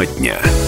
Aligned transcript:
Тема 0.00 0.06
дня. 0.06 0.59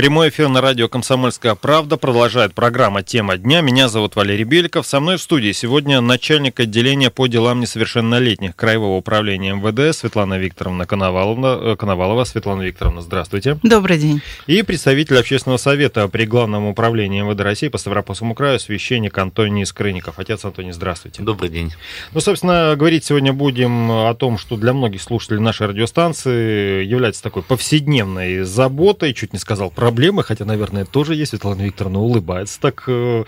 Прямой 0.00 0.30
эфир 0.30 0.48
на 0.48 0.62
радио 0.62 0.88
«Комсомольская 0.88 1.54
правда» 1.54 1.98
продолжает 1.98 2.54
программа 2.54 3.02
«Тема 3.02 3.36
дня». 3.36 3.60
Меня 3.60 3.86
зовут 3.90 4.16
Валерий 4.16 4.44
Беликов. 4.44 4.86
Со 4.86 4.98
мной 4.98 5.18
в 5.18 5.20
студии 5.20 5.52
сегодня 5.52 6.00
начальник 6.00 6.58
отделения 6.58 7.10
по 7.10 7.26
делам 7.26 7.60
несовершеннолетних 7.60 8.56
Краевого 8.56 8.96
управления 8.96 9.52
МВД 9.52 9.94
Светлана 9.94 10.38
Викторовна 10.38 10.86
Коновалова. 10.86 11.72
Э, 11.72 11.76
Коновалова. 11.76 12.24
Светлана 12.24 12.62
Викторовна, 12.62 13.02
здравствуйте. 13.02 13.58
Добрый 13.62 13.98
день. 13.98 14.22
И 14.46 14.62
представитель 14.62 15.18
общественного 15.18 15.58
совета 15.58 16.08
при 16.08 16.24
Главном 16.24 16.64
управлении 16.64 17.20
МВД 17.20 17.42
России 17.42 17.68
по 17.68 17.76
Ставропольскому 17.76 18.34
краю, 18.34 18.58
священник 18.58 19.18
Антоний 19.18 19.66
Скрынников. 19.66 20.18
Отец 20.18 20.42
Антоний, 20.46 20.72
здравствуйте. 20.72 21.20
Добрый 21.22 21.50
день. 21.50 21.74
Ну, 22.14 22.20
собственно, 22.20 22.74
говорить 22.74 23.04
сегодня 23.04 23.34
будем 23.34 23.90
о 23.90 24.14
том, 24.14 24.38
что 24.38 24.56
для 24.56 24.72
многих 24.72 25.02
слушателей 25.02 25.40
нашей 25.40 25.66
радиостанции 25.66 26.86
является 26.86 27.22
такой 27.22 27.42
повседневной 27.42 28.44
заботой, 28.44 29.12
чуть 29.12 29.34
не 29.34 29.38
сказал, 29.38 29.70
про 29.70 29.89
проблемы, 29.90 30.22
хотя, 30.22 30.44
наверное, 30.44 30.84
тоже 30.84 31.16
есть. 31.16 31.30
Светлана 31.30 31.62
Викторовна 31.62 31.98
улыбается. 31.98 32.60
Так, 32.60 32.84
э, 32.86 33.24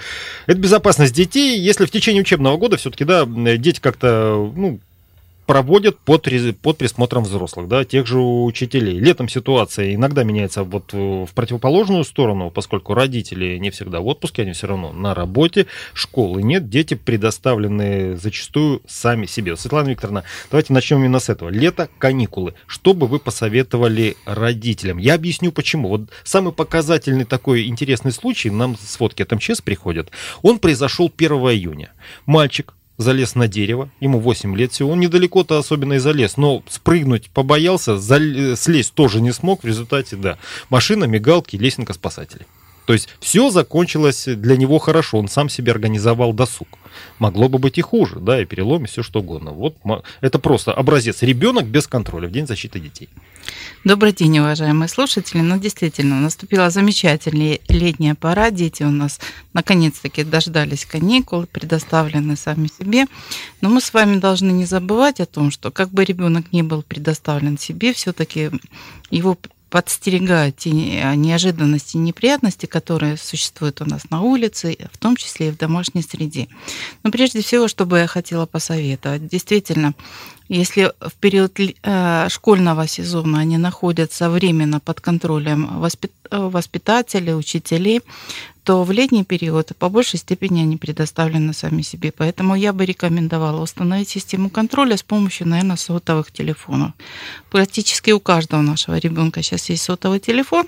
это 0.47 0.59
безопасность 0.59 1.13
детей. 1.13 1.59
Если 1.59 1.87
в 1.87 1.91
течение 1.91 2.23
учебного 2.23 2.57
года 2.57 2.77
все-таки, 2.77 3.05
да, 3.05 3.27
дети 3.27 3.81
как-то, 3.81 4.53
ну, 4.55 4.79
проводят 5.47 5.99
под, 5.99 6.29
под 6.63 6.79
присмотром 6.79 7.25
взрослых, 7.25 7.69
да, 7.69 7.85
тех 7.85 8.07
же 8.07 8.19
учителей. 8.19 8.99
Летом 8.99 9.29
ситуация 9.29 9.95
иногда 9.95 10.25
меняется 10.25 10.63
вот 10.63 10.93
в 10.93 11.29
противоположную 11.35 12.05
сторону, 12.05 12.51
поскольку 12.51 12.95
родители 12.95 13.59
не 13.59 13.71
всегда 13.71 14.01
в 14.01 14.07
отпуске, 14.07 14.43
они 14.43 14.53
все 14.53 14.69
равно 14.69 14.93
на 14.93 15.15
работе, 15.15 15.67
школы 15.95 16.43
нет, 16.43 16.69
дети 16.69 16.95
предоставлены 16.95 18.17
зачастую 18.17 18.83
сами 18.87 19.27
себе. 19.27 19.57
Светлана 19.57 19.89
Викторовна, 19.89 20.25
давайте 20.51 20.73
начнем 20.73 20.99
именно 20.99 21.19
с 21.19 21.29
этого. 21.29 21.49
Лето, 21.49 21.89
каникулы. 21.99 22.55
Что 22.67 22.95
бы 22.95 23.07
вы 23.07 23.19
посоветовали 23.19 24.17
родителям? 24.25 24.99
Я 24.99 25.15
объясню 25.15 25.53
почему. 25.53 25.89
Вот 25.89 26.03
самый 26.25 26.53
показательный 26.53 27.25
такой 27.25 27.67
интересный 27.67 28.13
случай, 28.13 28.51
нам 28.51 28.77
сводки 28.79 29.23
от 29.23 29.33
МЧС 29.33 29.61
приходят, 29.61 30.11
он 30.43 30.59
произошел 30.59 31.13
1 31.15 31.33
июня. 31.33 31.93
Мальчик 32.27 32.75
залез 33.03 33.35
на 33.35 33.49
дерево, 33.49 33.91
ему 34.01 34.19
8 34.19 34.57
лет 34.57 34.73
всего, 34.73 34.91
он 34.91 35.01
недалеко-то 35.01 35.59
особенно 35.59 35.95
и 35.95 35.99
залез, 35.99 36.37
но 36.37 36.63
спрыгнуть 36.69 37.31
побоялся, 37.31 37.99
зал... 37.99 38.21
слезть 38.57 38.95
тоже 38.95 39.21
не 39.21 39.33
смог, 39.33 39.63
в 39.63 39.67
результате, 39.67 40.17
да, 40.17 40.39
машина, 40.71 41.05
мигалки, 41.05 41.57
лесенка 41.57 41.93
спасателей. 41.93 42.47
То 42.93 42.95
есть 42.95 43.09
все 43.21 43.49
закончилось 43.49 44.25
для 44.27 44.55
него 44.55 44.79
хорошо, 44.79 45.17
он 45.17 45.27
сам 45.27 45.49
себе 45.49 45.73
организовал 45.73 46.35
досуг. 46.35 46.69
Могло 47.19 47.49
бы 47.49 47.59
быть 47.59 47.79
и 47.79 47.81
хуже, 47.81 48.17
да, 48.21 48.43
и 48.43 48.45
перелом, 48.45 48.85
и 48.85 48.87
все 48.87 49.03
что 49.03 49.21
угодно. 49.21 49.53
Вот 49.53 49.77
это 50.21 50.39
просто 50.39 50.75
образец. 50.75 51.23
Ребенок 51.23 51.65
без 51.65 51.87
контроля 51.87 52.29
в 52.29 52.33
День 52.33 52.47
защиты 52.47 52.81
детей. 52.81 53.09
Добрый 53.83 54.13
день, 54.13 54.41
уважаемые 54.41 54.91
слушатели. 54.91 55.41
Ну, 55.41 55.59
действительно, 55.59 56.21
наступила 56.21 56.69
замечательная 56.69 57.61
летняя 57.69 58.15
пора. 58.15 58.51
Дети 58.51 58.83
у 58.83 58.91
нас 58.91 59.21
наконец-таки 59.55 60.23
дождались 60.23 60.85
каникул, 60.85 61.47
предоставлены 61.47 62.37
сами 62.37 62.69
себе. 62.79 63.07
Но 63.63 63.71
мы 63.71 63.81
с 63.81 63.95
вами 63.95 64.19
должны 64.19 64.51
не 64.51 64.67
забывать 64.67 65.19
о 65.21 65.25
том, 65.25 65.51
что 65.51 65.71
как 65.71 65.89
бы 65.89 66.05
ребенок 66.05 66.53
не 66.53 66.63
был 66.63 66.83
предоставлен 66.83 67.57
себе, 67.57 67.95
все-таки 67.95 68.51
его 69.11 69.39
подстерегают 69.73 70.59
те 70.59 70.71
неожиданности 70.71 71.97
и 71.97 72.01
неприятности, 72.01 72.67
которые 72.67 73.17
существуют 73.17 73.81
у 73.81 73.87
нас 73.87 74.11
на 74.11 74.21
улице, 74.21 74.77
в 74.93 74.99
том 74.99 75.17
числе 75.17 75.49
и 75.49 75.51
в 75.51 75.57
домашней 75.57 76.03
среде. 76.03 76.49
Но 77.03 77.11
прежде 77.11 77.41
всего, 77.41 77.69
что 77.69 77.87
бы 77.87 77.99
я 78.01 78.07
хотела 78.07 78.45
посоветовать, 78.45 79.27
действительно, 79.27 79.95
если 80.49 80.93
в 81.01 81.13
период 81.21 81.59
э, 81.59 82.29
школьного 82.29 82.87
сезона 82.87 83.41
они 83.41 83.59
находятся 83.59 84.31
временно 84.31 84.81
под 84.81 85.01
контролем 85.01 85.81
воспитателей, 86.31 87.35
учителей, 87.35 88.01
то 88.65 88.85
в 88.85 88.93
летний 88.93 89.25
период 89.25 89.73
по 89.79 89.89
большей 89.89 90.19
степени 90.19 90.63
они 90.63 90.77
предоставлены 90.77 91.53
сами 91.53 91.83
себе. 91.83 92.13
Поэтому 92.13 92.55
я 92.55 92.73
бы 92.73 92.85
рекомендовала 92.85 93.61
установить 93.61 94.09
систему 94.09 94.51
контроля 94.51 94.97
с 94.97 95.03
помощью, 95.03 95.49
наверное, 95.49 95.77
сотовых 95.77 96.31
телефонов. 96.31 96.93
Практически 97.51 98.13
у 98.13 98.21
каждого 98.21 98.63
нашего 98.63 98.99
ребенка 98.99 99.43
сейчас 99.43 99.69
есть 99.71 99.83
сотовый 99.83 100.21
телефон. 100.21 100.67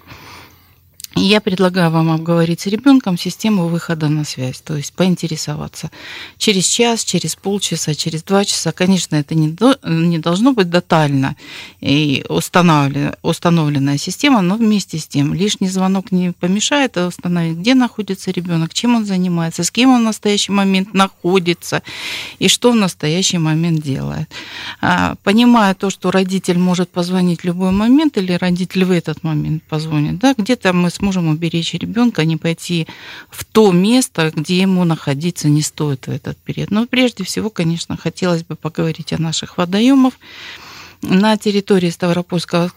Я 1.17 1.41
предлагаю 1.41 1.93
вам 1.93 2.11
обговорить 2.11 2.63
с 2.63 2.67
ребенком 2.67 3.17
систему 3.17 3.69
выхода 3.69 4.09
на 4.09 4.25
связь, 4.25 4.61
то 4.61 4.77
есть 4.77 4.93
поинтересоваться 4.95 5.93
через 6.39 6.67
час, 6.67 7.05
через 7.05 7.37
полчаса, 7.37 7.95
через 7.95 8.25
два 8.25 8.45
часа. 8.45 8.73
Конечно, 8.73 9.15
это 9.15 9.37
не, 9.37 9.49
до, 9.49 9.79
не 9.85 10.19
должно 10.19 10.53
быть 10.53 10.73
тотально 10.73 11.37
и 11.81 12.25
установлена, 12.29 13.15
установленная 13.23 13.97
система, 13.97 14.43
но 14.43 14.57
вместе 14.57 14.99
с 14.99 15.07
тем 15.07 15.35
лишний 15.35 15.69
звонок 15.69 16.11
не 16.11 16.33
помешает 16.33 16.97
установить, 16.97 17.59
где 17.59 17.75
находится 17.75 18.33
ребенок, 18.33 18.75
чем 18.75 18.97
он 18.97 19.07
занимается, 19.07 19.63
с 19.63 19.71
кем 19.71 19.91
он 19.91 20.01
в 20.01 20.05
настоящий 20.05 20.51
момент 20.51 20.95
находится 20.95 21.85
и 22.41 22.49
что 22.49 22.73
в 22.73 22.77
настоящий 22.77 23.39
момент 23.39 23.83
делает. 23.83 24.29
А, 24.81 25.15
понимая 25.23 25.75
то, 25.75 25.91
что 25.91 26.11
родитель 26.11 26.59
может 26.59 26.91
позвонить 26.91 27.43
в 27.43 27.45
любой 27.45 27.71
момент 27.71 28.19
или 28.19 28.33
родитель 28.33 28.85
в 28.85 28.91
этот 28.91 29.23
момент 29.23 29.63
позвонит, 29.63 30.19
да, 30.19 30.35
где-то 30.37 30.73
мы 30.73 30.91
сможем 30.91 31.04
сможем 31.05 31.29
уберечь 31.29 31.75
ребенка, 31.75 32.23
а 32.23 32.25
не 32.25 32.39
пойти 32.39 32.87
в 33.29 33.45
то 33.45 33.73
место, 33.73 34.33
где 34.35 34.61
ему 34.61 34.85
находиться 34.85 35.49
не 35.49 35.61
стоит 35.61 36.07
в 36.07 36.11
этот 36.11 36.39
период. 36.39 36.71
Но 36.71 36.87
прежде 36.87 37.25
всего, 37.25 37.51
конечно, 37.51 37.97
хотелось 37.99 38.43
бы 38.43 38.57
поговорить 38.57 39.13
о 39.13 39.21
наших 39.21 39.59
водоемах. 39.59 40.15
На 41.03 41.37
территории 41.37 41.91
Ставропольского 41.91 42.73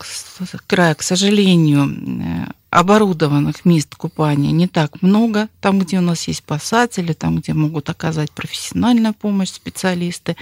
края, 0.68 0.94
к 0.96 1.04
сожалению, 1.04 2.54
оборудованных 2.70 3.64
мест 3.64 3.96
купания 3.96 4.52
не 4.52 4.68
так 4.68 5.02
много. 5.02 5.48
Там, 5.62 5.80
где 5.80 6.00
у 6.00 6.02
нас 6.02 6.28
есть 6.28 6.40
спасатели, 6.40 7.14
там, 7.14 7.38
где 7.38 7.54
могут 7.54 7.90
оказать 7.90 8.32
профессиональную 8.32 9.14
помощь 9.14 9.50
специалисты, 9.50 10.36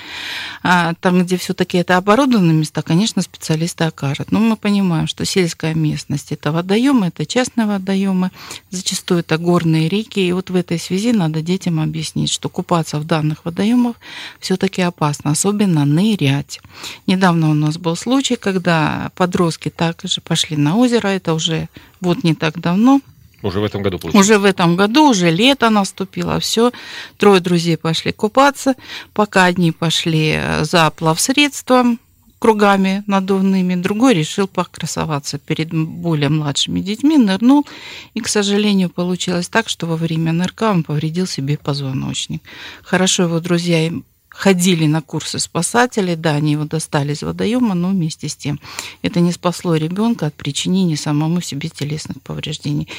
а 0.64 0.94
там, 0.96 1.24
где 1.24 1.38
все-таки 1.38 1.78
это 1.78 1.98
оборудованные 1.98 2.54
места, 2.54 2.82
конечно, 2.82 3.22
специалисты 3.22 3.84
окажут. 3.84 4.32
Но 4.32 4.40
мы 4.40 4.58
понимаем, 4.58 5.08
что 5.08 5.24
сельская 5.24 5.76
местность 5.76 6.32
это 6.32 6.52
водоемы, 6.52 7.08
это 7.08 7.26
частные 7.26 7.68
водоемы, 7.68 8.32
зачастую 8.72 9.20
это 9.20 9.38
горные 9.38 9.88
реки. 9.88 10.20
И 10.20 10.32
вот 10.32 10.50
в 10.50 10.56
этой 10.56 10.80
связи 10.80 11.12
надо 11.14 11.42
детям 11.42 11.80
объяснить, 11.80 12.32
что 12.32 12.50
купаться 12.50 13.00
в 13.00 13.06
данных 13.06 13.46
водоемах 13.46 13.98
все-таки 14.40 14.82
опасно, 14.82 15.32
особенно 15.32 15.86
нырять. 15.86 16.60
Недавно 17.06 17.52
у 17.52 17.54
нас 17.54 17.78
был 17.78 17.96
случай, 17.96 18.36
когда 18.36 19.12
подростки 19.16 19.70
также 19.70 20.22
пошли 20.22 20.58
на 20.58 20.76
озеро, 20.76 21.08
это 21.10 21.34
уже 21.34 21.70
вот 22.02 22.24
не 22.24 22.36
так 22.36 22.60
давно. 22.60 23.02
Уже 23.42 23.60
в 23.60 23.64
этом 23.64 23.84
году 23.84 24.00
получилось? 24.00 24.26
Уже 24.26 24.40
в 24.40 24.46
этом 24.46 24.76
году, 24.76 25.10
уже 25.10 25.30
лето 25.30 25.70
наступило, 25.70 26.40
все. 26.40 26.72
Трое 27.18 27.40
друзей 27.42 27.78
пошли 27.78 28.12
купаться, 28.12 28.76
пока 29.14 29.46
одни 29.46 29.72
пошли 29.72 30.40
за 30.62 30.90
плавсредством, 30.90 32.00
кругами 32.40 33.04
надувными, 33.08 33.76
другой 33.76 34.14
решил 34.14 34.48
покрасоваться 34.48 35.40
перед 35.40 35.74
более 35.74 36.30
младшими 36.30 36.80
детьми, 36.80 37.18
нырнул, 37.18 37.66
и, 38.14 38.20
к 38.20 38.28
сожалению, 38.28 38.90
получилось 38.90 39.48
так, 39.48 39.70
что 39.70 39.88
во 39.88 39.96
время 39.96 40.32
нырка 40.32 40.72
он 40.72 40.84
повредил 40.84 41.28
себе 41.28 41.58
позвоночник. 41.58 42.44
Хорошо 42.84 43.24
его 43.24 43.40
друзья 43.40 43.92
ходили 44.36 44.86
на 44.86 45.02
курсы 45.02 45.40
спасателей, 45.40 46.16
да, 46.16 46.32
они 46.32 46.52
его 46.54 46.66
достали 46.66 47.14
из 47.14 47.24
водоема, 47.24 47.74
но 47.74 47.90
вместе 47.90 48.28
с 48.28 48.36
тем 48.36 48.60
это 49.02 49.22
не 49.22 49.32
спасло 49.32 49.76
ребенка 49.76 50.28
от 50.28 50.34
причинения 50.34 50.98
самому 50.98 51.42
себе 51.42 51.70
телесных 51.70 52.22
повреждений. 52.22 52.90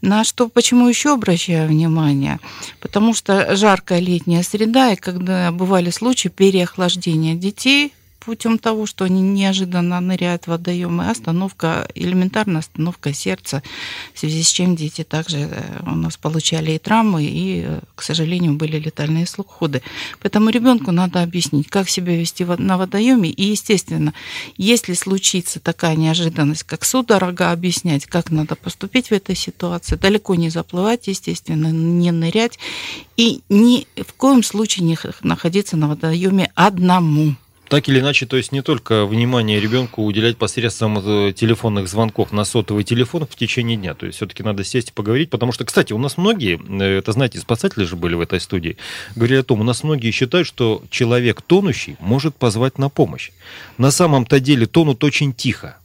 На 0.00 0.24
что, 0.24 0.48
почему 0.48 0.88
еще 0.88 1.12
обращаю 1.12 1.68
внимание? 1.68 2.40
Потому 2.80 3.14
что 3.14 3.54
жаркая 3.56 4.00
летняя 4.00 4.42
среда, 4.42 4.92
и 4.92 4.96
когда 4.96 5.52
бывали 5.52 5.90
случаи 5.90 6.28
переохлаждения 6.28 7.34
детей, 7.34 7.92
путем 8.26 8.58
того, 8.58 8.86
что 8.86 9.04
они 9.04 9.22
неожиданно 9.22 10.00
ныряют 10.00 10.44
в 10.44 10.48
водоемы, 10.48 11.08
остановка, 11.08 11.88
элементарная 11.94 12.58
остановка 12.58 13.14
сердца, 13.14 13.62
в 14.12 14.18
связи 14.18 14.42
с 14.42 14.48
чем 14.48 14.74
дети 14.74 15.04
также 15.04 15.38
э, 15.38 15.80
у 15.86 15.94
нас 15.94 16.16
получали 16.16 16.72
и 16.72 16.78
травмы, 16.78 17.24
и, 17.24 17.62
э, 17.64 17.80
к 17.94 18.02
сожалению, 18.02 18.54
были 18.54 18.78
летальные 18.78 19.24
исходы. 19.24 19.82
Поэтому 20.20 20.50
ребенку 20.50 20.90
надо 20.90 21.22
объяснить, 21.22 21.68
как 21.68 21.88
себя 21.88 22.16
вести 22.16 22.44
на 22.44 22.76
водоеме, 22.76 23.30
и, 23.30 23.44
естественно, 23.44 24.12
если 24.56 24.94
случится 24.94 25.60
такая 25.60 25.94
неожиданность, 25.94 26.64
как 26.64 26.84
судорога, 26.84 27.52
объяснять, 27.52 28.06
как 28.06 28.32
надо 28.32 28.56
поступить 28.56 29.08
в 29.08 29.12
этой 29.12 29.36
ситуации, 29.36 29.94
далеко 29.94 30.34
не 30.34 30.50
заплывать, 30.50 31.06
естественно, 31.06 31.68
не 31.68 32.10
нырять, 32.10 32.58
и 33.16 33.42
ни 33.48 33.86
в 33.96 34.12
коем 34.14 34.42
случае 34.42 34.84
не 34.84 34.98
находиться 35.22 35.76
на 35.76 35.86
водоеме 35.86 36.50
одному. 36.56 37.36
Так 37.68 37.88
или 37.88 37.98
иначе, 37.98 38.26
то 38.26 38.36
есть 38.36 38.52
не 38.52 38.62
только 38.62 39.06
внимание 39.06 39.58
ребенку 39.58 40.04
уделять 40.04 40.36
посредством 40.36 40.98
э, 40.98 41.32
телефонных 41.32 41.88
звонков 41.88 42.32
на 42.32 42.44
сотовый 42.44 42.84
телефон 42.84 43.26
в 43.26 43.34
течение 43.34 43.76
дня. 43.76 43.94
То 43.94 44.06
есть 44.06 44.16
все-таки 44.16 44.44
надо 44.44 44.62
сесть 44.62 44.90
и 44.90 44.92
поговорить, 44.92 45.30
потому 45.30 45.50
что, 45.50 45.64
кстати, 45.64 45.92
у 45.92 45.98
нас 45.98 46.16
многие, 46.16 46.60
э, 46.80 46.98
это 46.98 47.10
знаете, 47.10 47.40
спасатели 47.40 47.84
же 47.84 47.96
были 47.96 48.14
в 48.14 48.20
этой 48.20 48.40
студии, 48.40 48.76
говорили 49.16 49.40
о 49.40 49.42
том, 49.42 49.60
у 49.60 49.64
нас 49.64 49.82
многие 49.82 50.12
считают, 50.12 50.46
что 50.46 50.82
человек 50.90 51.42
тонущий 51.42 51.96
может 51.98 52.36
позвать 52.36 52.78
на 52.78 52.88
помощь. 52.88 53.30
На 53.78 53.90
самом-то 53.90 54.38
деле 54.38 54.66
тонут 54.66 55.02
очень 55.02 55.32
тихо. 55.32 55.76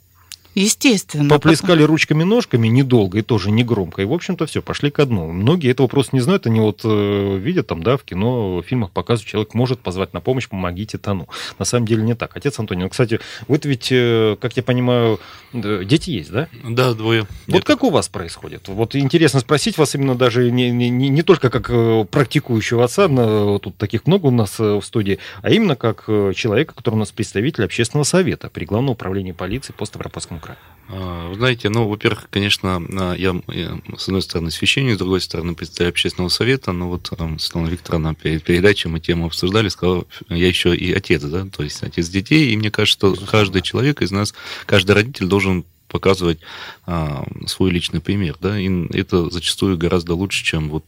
Естественно. 0.55 1.29
Поплескали 1.29 1.83
ручками-ножками 1.83 2.67
недолго 2.67 3.19
и 3.19 3.21
тоже 3.21 3.51
не 3.51 3.63
громко. 3.63 4.01
И, 4.01 4.05
в 4.05 4.13
общем-то, 4.13 4.45
все, 4.45 4.61
пошли 4.61 4.91
ко 4.91 5.05
дну. 5.05 5.31
Многие 5.31 5.71
этого 5.71 5.87
просто 5.87 6.15
не 6.15 6.19
знают. 6.19 6.45
Они 6.45 6.59
вот 6.59 6.81
э, 6.83 7.37
видят 7.37 7.67
там, 7.67 7.83
да, 7.83 7.97
в 7.97 8.03
кино, 8.03 8.57
в 8.57 8.63
фильмах 8.63 8.91
показывают, 8.91 9.29
человек 9.29 9.53
может 9.53 9.79
позвать 9.79 10.13
на 10.13 10.19
помощь, 10.19 10.49
помогите 10.49 10.97
тону. 10.97 11.29
На 11.57 11.65
самом 11.65 11.87
деле 11.87 12.03
не 12.03 12.15
так. 12.15 12.35
Отец 12.35 12.59
Антоний, 12.59 12.83
ну, 12.83 12.89
кстати, 12.89 13.19
вы 13.47 13.59
ведь, 13.63 13.89
э, 13.91 14.35
как 14.41 14.57
я 14.57 14.63
понимаю, 14.63 15.19
э, 15.53 15.83
дети 15.85 16.09
есть, 16.09 16.31
да? 16.31 16.49
Да, 16.63 16.93
двое. 16.93 17.21
Вот 17.47 17.55
Нет. 17.55 17.63
как 17.63 17.83
у 17.83 17.89
вас 17.89 18.09
происходит? 18.09 18.67
Вот 18.67 18.95
интересно 18.95 19.39
спросить 19.39 19.77
вас 19.77 19.95
именно 19.95 20.15
даже 20.15 20.51
не, 20.51 20.69
не, 20.69 20.89
не 20.89 21.21
только 21.23 21.49
как 21.49 21.69
э, 21.69 22.05
практикующего 22.09 22.83
отца, 22.83 23.07
на, 23.07 23.57
тут 23.59 23.77
таких 23.77 24.05
много 24.05 24.27
у 24.27 24.31
нас 24.31 24.59
э, 24.59 24.63
в 24.63 24.83
студии, 24.83 25.19
а 25.41 25.49
именно 25.49 25.75
как 25.75 26.05
э, 26.07 26.33
человека, 26.35 26.73
который 26.75 26.95
у 26.95 26.99
нас 26.99 27.11
представитель 27.11 27.63
общественного 27.63 28.03
совета 28.03 28.49
при 28.49 28.65
Главном 28.65 28.91
управлении 28.91 29.31
полиции 29.31 29.73
по 29.73 29.85
Ставропольскому 29.85 30.40
краю? 30.41 30.57
А, 30.93 31.29
вы 31.29 31.35
знаете, 31.35 31.69
ну, 31.69 31.87
во-первых, 31.87 32.27
конечно, 32.29 32.83
а, 32.99 33.13
я, 33.13 33.41
я, 33.47 33.79
с 33.97 34.07
одной 34.07 34.21
стороны, 34.21 34.51
священник, 34.51 34.95
с 34.95 34.97
другой 34.97 35.21
стороны, 35.21 35.55
представитель 35.55 35.91
общественного 35.91 36.29
совета, 36.29 36.73
но 36.73 36.89
вот 36.89 37.11
Светлана 37.39 37.67
Викторовна 37.67 38.13
перед 38.13 38.43
передачей 38.43 38.89
мы 38.89 38.99
тему 38.99 39.27
обсуждали, 39.27 39.69
сказала, 39.69 40.05
я 40.29 40.47
еще 40.47 40.75
и 40.75 40.91
отец, 40.91 41.21
да, 41.23 41.45
то 41.45 41.63
есть 41.63 41.81
отец 41.83 42.09
детей, 42.09 42.51
и 42.51 42.57
мне 42.57 42.71
кажется, 42.71 43.15
что 43.15 43.25
каждый 43.25 43.61
человек 43.61 44.01
из 44.01 44.11
нас, 44.11 44.33
каждый 44.65 44.91
родитель 44.91 45.27
должен 45.27 45.63
показывать 45.91 46.39
а, 46.85 47.25
свой 47.45 47.69
личный 47.71 47.99
пример, 47.99 48.37
да, 48.39 48.59
и 48.59 48.69
это 48.93 49.29
зачастую 49.29 49.77
гораздо 49.77 50.15
лучше, 50.15 50.43
чем 50.43 50.69
вот 50.69 50.83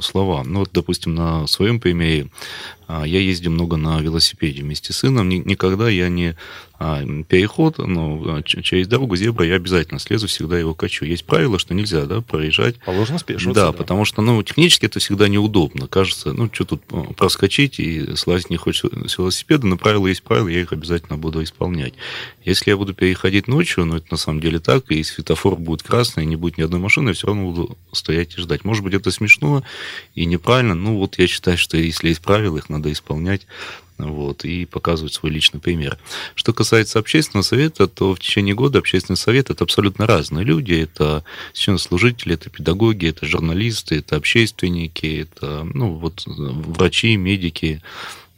слова. 0.00 0.42
Ну, 0.42 0.60
вот, 0.60 0.70
допустим, 0.72 1.14
на 1.14 1.46
своем 1.46 1.80
примере 1.80 2.28
а, 2.77 2.77
я 2.88 3.20
ездил 3.20 3.50
много 3.50 3.76
на 3.76 4.00
велосипеде 4.00 4.62
вместе 4.62 4.92
с 4.92 4.98
сыном, 4.98 5.28
никогда 5.28 5.88
я 5.88 6.08
не 6.08 6.36
а, 6.80 7.02
переход, 7.24 7.78
ну, 7.78 8.36
а, 8.36 8.42
через 8.44 8.86
дорогу 8.86 9.16
зебра 9.16 9.44
я 9.44 9.56
обязательно 9.56 9.98
слезу, 9.98 10.28
всегда 10.28 10.56
его 10.56 10.74
качу. 10.74 11.04
Есть 11.04 11.24
правило, 11.24 11.58
что 11.58 11.74
нельзя, 11.74 12.06
да, 12.06 12.20
проезжать. 12.20 12.76
Положено 12.78 13.18
спешиваться. 13.18 13.60
Да, 13.60 13.66
да, 13.66 13.72
потому 13.72 14.04
что, 14.04 14.22
ну, 14.22 14.40
технически 14.44 14.86
это 14.86 15.00
всегда 15.00 15.26
неудобно. 15.26 15.88
Кажется, 15.88 16.32
ну, 16.32 16.48
что 16.52 16.64
тут 16.64 16.82
а, 16.92 17.12
проскочить 17.14 17.80
и 17.80 18.14
слазить 18.14 18.50
не 18.50 18.58
хочется 18.58 19.08
с 19.08 19.18
велосипеда, 19.18 19.66
но 19.66 19.76
правила 19.76 20.06
есть 20.06 20.22
правила, 20.22 20.46
я 20.46 20.60
их 20.60 20.72
обязательно 20.72 21.18
буду 21.18 21.42
исполнять. 21.42 21.94
Если 22.44 22.70
я 22.70 22.76
буду 22.76 22.94
переходить 22.94 23.48
ночью, 23.48 23.84
ну, 23.84 23.96
это 23.96 24.06
на 24.12 24.16
самом 24.16 24.40
деле 24.40 24.60
так, 24.60 24.88
и 24.92 25.02
светофор 25.02 25.56
будет 25.56 25.82
красный, 25.82 26.22
и 26.22 26.26
не 26.26 26.36
будет 26.36 26.58
ни 26.58 26.62
одной 26.62 26.78
машины, 26.78 27.08
я 27.08 27.14
все 27.14 27.26
равно 27.26 27.50
буду 27.50 27.76
стоять 27.90 28.38
и 28.38 28.40
ждать. 28.40 28.64
Может 28.64 28.84
быть, 28.84 28.94
это 28.94 29.10
смешно 29.10 29.64
и 30.14 30.26
неправильно, 30.26 30.76
ну, 30.76 30.96
вот 30.96 31.18
я 31.18 31.26
считаю, 31.26 31.58
что 31.58 31.76
если 31.76 32.10
есть 32.10 32.20
правила, 32.20 32.56
их 32.56 32.68
надо 32.68 32.77
исполнять 32.86 33.46
вот, 33.98 34.44
и 34.44 34.64
показывать 34.64 35.12
свой 35.12 35.32
личный 35.32 35.60
пример. 35.60 35.98
Что 36.34 36.52
касается 36.52 36.98
общественного 36.98 37.42
совета, 37.42 37.88
то 37.88 38.14
в 38.14 38.20
течение 38.20 38.54
года 38.54 38.78
общественный 38.78 39.16
совет– 39.16 39.50
это 39.50 39.64
абсолютно 39.64 40.06
разные 40.06 40.44
люди. 40.44 40.74
Это 40.74 41.24
священнослужители, 41.52 42.34
это 42.34 42.48
педагоги, 42.48 43.08
это 43.08 43.26
журналисты, 43.26 43.96
это 43.96 44.16
общественники, 44.16 45.22
это 45.22 45.64
ну, 45.74 45.94
вот, 45.94 46.22
врачи, 46.26 47.16
медики, 47.16 47.82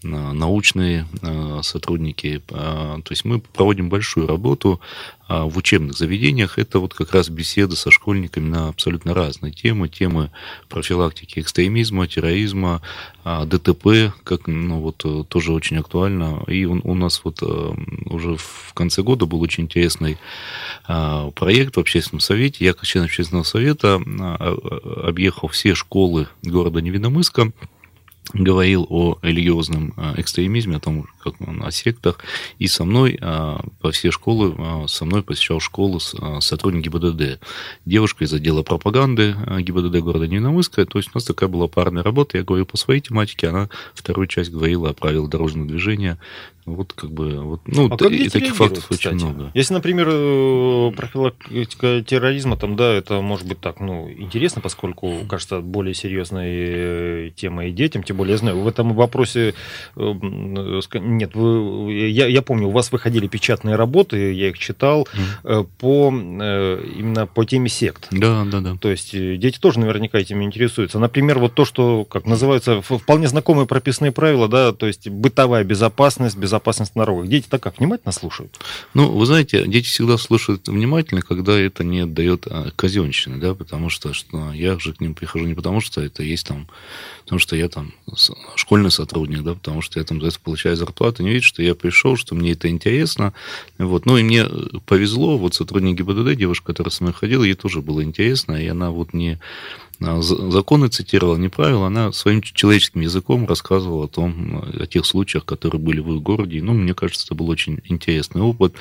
научные 0.02 1.06
э, 1.22 1.60
сотрудники. 1.62 2.42
А, 2.50 3.00
то 3.02 3.12
есть 3.12 3.24
мы 3.24 3.40
проводим 3.40 3.88
большую 3.88 4.26
работу 4.26 4.80
в 5.28 5.58
учебных 5.58 5.96
заведениях. 5.96 6.58
Это 6.58 6.80
вот 6.80 6.92
как 6.92 7.12
раз 7.14 7.28
беседы 7.28 7.76
со 7.76 7.92
школьниками 7.92 8.48
на 8.48 8.68
абсолютно 8.68 9.14
разные 9.14 9.52
темы. 9.52 9.88
Темы 9.88 10.32
профилактики 10.68 11.38
экстремизма, 11.38 12.08
терроризма, 12.08 12.82
ДТП, 13.24 14.12
как, 14.24 14.48
ну, 14.48 14.80
вот, 14.80 15.02
э, 15.04 15.22
тоже 15.28 15.52
очень 15.52 15.76
актуально. 15.76 16.42
И 16.48 16.64
у, 16.64 16.80
у 16.82 16.94
нас 16.94 17.20
вот 17.22 17.38
э, 17.42 17.74
уже 18.06 18.36
в 18.38 18.72
конце 18.74 19.02
года 19.02 19.26
был 19.26 19.40
очень 19.40 19.64
интересный 19.64 20.18
проект 20.86 21.76
в 21.76 21.80
общественном 21.80 22.20
совете. 22.20 22.64
Я, 22.64 22.72
как 22.72 22.84
член 22.84 23.04
общественного 23.04 23.44
совета, 23.44 24.00
объехал 25.04 25.46
все 25.48 25.76
школы 25.76 26.26
города 26.42 26.80
Невиномыска, 26.80 27.52
говорил 28.32 28.86
о 28.88 29.18
религиозном 29.22 29.92
а, 29.96 30.14
экстремизме, 30.16 30.76
о 30.76 30.80
том, 30.80 31.06
как 31.22 31.40
он, 31.40 31.62
о 31.64 31.70
сектах, 31.70 32.18
и 32.58 32.66
со 32.66 32.84
мной 32.84 33.18
а, 33.20 33.64
по 33.80 33.90
всей 33.90 34.10
школы, 34.10 34.54
а, 34.58 34.86
со 34.88 35.04
мной 35.04 35.22
посещал 35.22 35.60
школу 35.60 36.00
сотрудник 36.00 36.84
ГИБДД. 36.84 37.40
Девушка 37.84 38.24
из 38.24 38.32
отдела 38.32 38.62
пропаганды 38.62 39.34
ГИБДД 39.60 40.00
города 40.00 40.26
Невиномысска, 40.26 40.84
то 40.86 40.98
есть 40.98 41.10
у 41.12 41.12
нас 41.14 41.24
такая 41.24 41.48
была 41.48 41.68
парная 41.68 42.02
работа, 42.02 42.38
я 42.38 42.44
говорил 42.44 42.66
по 42.66 42.76
своей 42.76 43.00
тематике, 43.00 43.48
она 43.48 43.68
вторую 43.94 44.26
часть 44.26 44.50
говорила 44.50 44.90
о 44.90 44.94
правилах 44.94 45.30
дорожного 45.30 45.68
движения, 45.68 46.18
вот 46.66 46.92
как 46.92 47.10
бы 47.10 47.40
вот, 47.40 47.60
ну, 47.66 47.88
а 47.90 48.06
и 48.06 48.28
таких 48.28 48.54
фактов 48.54 48.86
кстати? 48.88 49.14
очень 49.14 49.26
много. 49.26 49.50
Если, 49.54 49.72
например, 49.74 50.08
э, 50.10 50.92
профилактика 50.96 52.02
терроризма, 52.06 52.56
там, 52.56 52.76
да, 52.76 52.92
это 52.92 53.20
может 53.20 53.46
быть 53.46 53.60
так, 53.60 53.80
ну, 53.80 54.10
интересно, 54.10 54.60
поскольку, 54.60 55.20
кажется, 55.28 55.60
более 55.60 55.94
серьезная 55.94 56.48
э, 56.48 57.30
тема 57.34 57.66
и 57.66 57.72
детям, 57.72 58.02
тем 58.02 58.16
более, 58.20 58.36
знаю, 58.36 58.60
в 58.60 58.68
этом 58.68 58.94
вопросе, 58.94 59.54
э, 59.96 60.14
нет, 60.94 61.34
вы, 61.34 61.92
я, 62.10 62.26
я 62.26 62.42
помню, 62.42 62.68
у 62.68 62.70
вас 62.70 62.92
выходили 62.92 63.26
печатные 63.26 63.76
работы, 63.76 64.32
я 64.32 64.48
их 64.48 64.58
читал, 64.58 65.08
mm. 65.44 65.68
по, 65.78 66.08
именно 66.10 67.26
по 67.26 67.44
теме 67.44 67.68
сект. 67.68 68.08
Да, 68.10 68.44
да, 68.44 68.60
да. 68.60 68.76
То 68.80 68.90
есть 68.90 69.12
дети 69.12 69.58
тоже 69.58 69.80
наверняка 69.80 70.18
этим 70.18 70.42
интересуются. 70.42 70.98
Например, 70.98 71.38
вот 71.38 71.54
то, 71.54 71.64
что, 71.64 72.04
как 72.04 72.26
называются, 72.26 72.80
вполне 72.80 73.28
знакомые 73.28 73.66
прописные 73.66 74.12
правила, 74.12 74.48
да, 74.48 74.72
то 74.72 74.86
есть 74.86 75.08
бытовая 75.08 75.64
безопасность, 75.64 76.36
безопасность 76.36 76.60
безопасность 76.60 76.96
на 76.96 77.04
дорогах. 77.04 77.28
Дети 77.28 77.46
так 77.48 77.62
как 77.62 77.78
внимательно 77.78 78.12
слушают? 78.12 78.58
Ну, 78.94 79.10
вы 79.10 79.26
знаете, 79.26 79.66
дети 79.66 79.86
всегда 79.86 80.18
слушают 80.18 80.68
внимательно, 80.68 81.22
когда 81.22 81.58
это 81.58 81.84
не 81.84 82.06
дает 82.06 82.46
а, 82.46 82.70
казенщины, 82.76 83.38
да, 83.38 83.54
потому 83.54 83.90
что, 83.90 84.12
что 84.12 84.52
я 84.52 84.78
же 84.78 84.92
к 84.92 85.00
ним 85.00 85.14
прихожу 85.14 85.46
не 85.46 85.54
потому, 85.54 85.80
что 85.80 86.00
это 86.00 86.22
есть 86.22 86.46
там, 86.46 86.68
потому 87.24 87.38
что 87.38 87.56
я 87.56 87.68
там 87.68 87.92
школьный 88.56 88.90
сотрудник, 88.90 89.42
да, 89.42 89.54
потому 89.54 89.82
что 89.82 89.98
я 89.98 90.04
там 90.04 90.20
за 90.20 90.28
это 90.28 90.40
получаю 90.40 90.76
зарплату, 90.76 91.22
не 91.22 91.30
видят, 91.30 91.44
что 91.44 91.62
я 91.62 91.74
пришел, 91.74 92.16
что 92.16 92.34
мне 92.34 92.52
это 92.52 92.68
интересно, 92.68 93.32
вот, 93.78 94.06
ну, 94.06 94.16
и 94.16 94.22
мне 94.22 94.46
повезло, 94.86 95.38
вот 95.38 95.54
сотрудник 95.54 95.96
ГИБДД, 95.96 96.36
девушка, 96.36 96.66
которая 96.66 96.90
со 96.90 97.02
мной 97.02 97.14
ходила, 97.14 97.44
ей 97.44 97.54
тоже 97.54 97.82
было 97.82 98.02
интересно, 98.02 98.52
и 98.52 98.66
она 98.66 98.90
вот 98.90 99.12
не 99.12 99.38
законы 100.00 100.88
цитировала, 100.88 101.36
не 101.36 101.48
правила, 101.48 101.86
она 101.86 102.12
своим 102.12 102.40
человеческим 102.42 103.02
языком 103.02 103.46
рассказывала 103.46 104.06
о 104.06 104.08
том, 104.08 104.64
о 104.78 104.86
тех 104.86 105.04
случаях, 105.04 105.44
которые 105.44 105.80
были 105.80 106.00
в 106.00 106.14
их 106.14 106.22
городе. 106.22 106.62
Ну, 106.62 106.72
мне 106.72 106.94
кажется, 106.94 107.26
это 107.26 107.34
был 107.34 107.48
очень 107.50 107.80
интересный 107.84 108.40
опыт. 108.40 108.74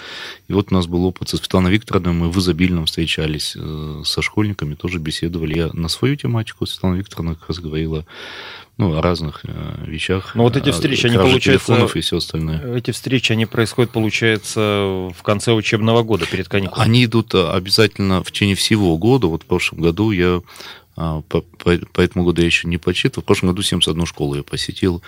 И 0.48 0.53
вот 0.53 0.72
у 0.72 0.75
нас 0.75 0.88
был 0.88 1.05
опыт 1.05 1.27
со 1.29 1.38
Светланой 1.38 1.72
Викторовной, 1.72 2.13
мы 2.13 2.32
в 2.32 2.39
изобильном 2.39 2.86
встречались 2.86 3.53
э, 3.58 4.01
со 4.05 4.22
школьниками, 4.22 4.75
тоже 4.75 5.00
беседовали. 5.00 5.58
Я 5.58 5.70
на 5.74 5.89
свою 5.89 6.15
тематику 6.15 6.65
Светлана 6.65 6.96
Викторовна 6.96 7.36
как 7.36 7.50
раз 7.50 7.60
говорила 7.60 8.05
ну, 8.79 8.98
о 8.98 9.01
разных 9.01 9.41
э, 9.44 9.86
вещах. 9.86 10.36
Но 10.36 10.44
вот 10.44 10.55
эти 10.55 10.72
встречи, 10.72 11.05
они 11.05 11.17
получаются... 11.17 11.67
телефонов 11.67 11.98
и 11.98 12.01
все 12.01 12.17
остальное. 12.17 12.77
Эти 12.77 12.91
встречи, 12.91 13.34
они 13.34 13.46
происходят, 13.46 13.91
получается, 13.91 14.60
в 15.13 15.22
конце 15.22 15.51
учебного 15.51 16.01
года, 16.03 16.25
перед 16.25 16.48
каникулами? 16.48 16.86
Они 16.86 17.03
идут 17.03 17.36
обязательно 17.36 18.24
в 18.24 18.32
течение 18.32 18.55
всего 18.55 18.98
года. 18.98 19.27
Вот 19.27 19.44
в 19.44 19.46
прошлом 19.46 19.82
году 19.82 20.12
я 20.12 20.41
а, 21.01 21.22
по, 21.22 21.41
по, 21.41 21.77
по 21.94 22.01
этому 22.01 22.25
году 22.25 22.41
я 22.41 22.48
еще 22.48 22.68
не 22.68 22.77
подсчитывал. 22.77 23.24
В 23.24 23.25
прошлом 23.25 23.51
году 23.51 23.62
71 23.62 24.06
школу 24.06 24.36
я 24.36 24.44
посетил. 24.44 25.01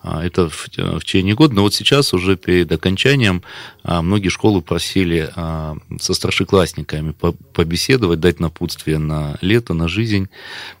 А, 0.00 0.24
это 0.24 0.48
в, 0.48 0.68
в 0.68 1.00
течение 1.00 1.34
года. 1.34 1.54
Но 1.54 1.62
вот 1.62 1.74
сейчас 1.74 2.14
уже 2.14 2.36
перед 2.36 2.70
окончанием 2.70 3.42
а, 3.82 4.02
многие 4.02 4.28
школы 4.28 4.62
просили 4.62 5.30
со 5.34 6.14
старшеклассниками 6.14 7.14
побеседовать, 7.52 8.20
дать 8.20 8.40
напутствие 8.40 8.98
на 8.98 9.38
лето, 9.40 9.74
на 9.74 9.88
жизнь. 9.88 10.28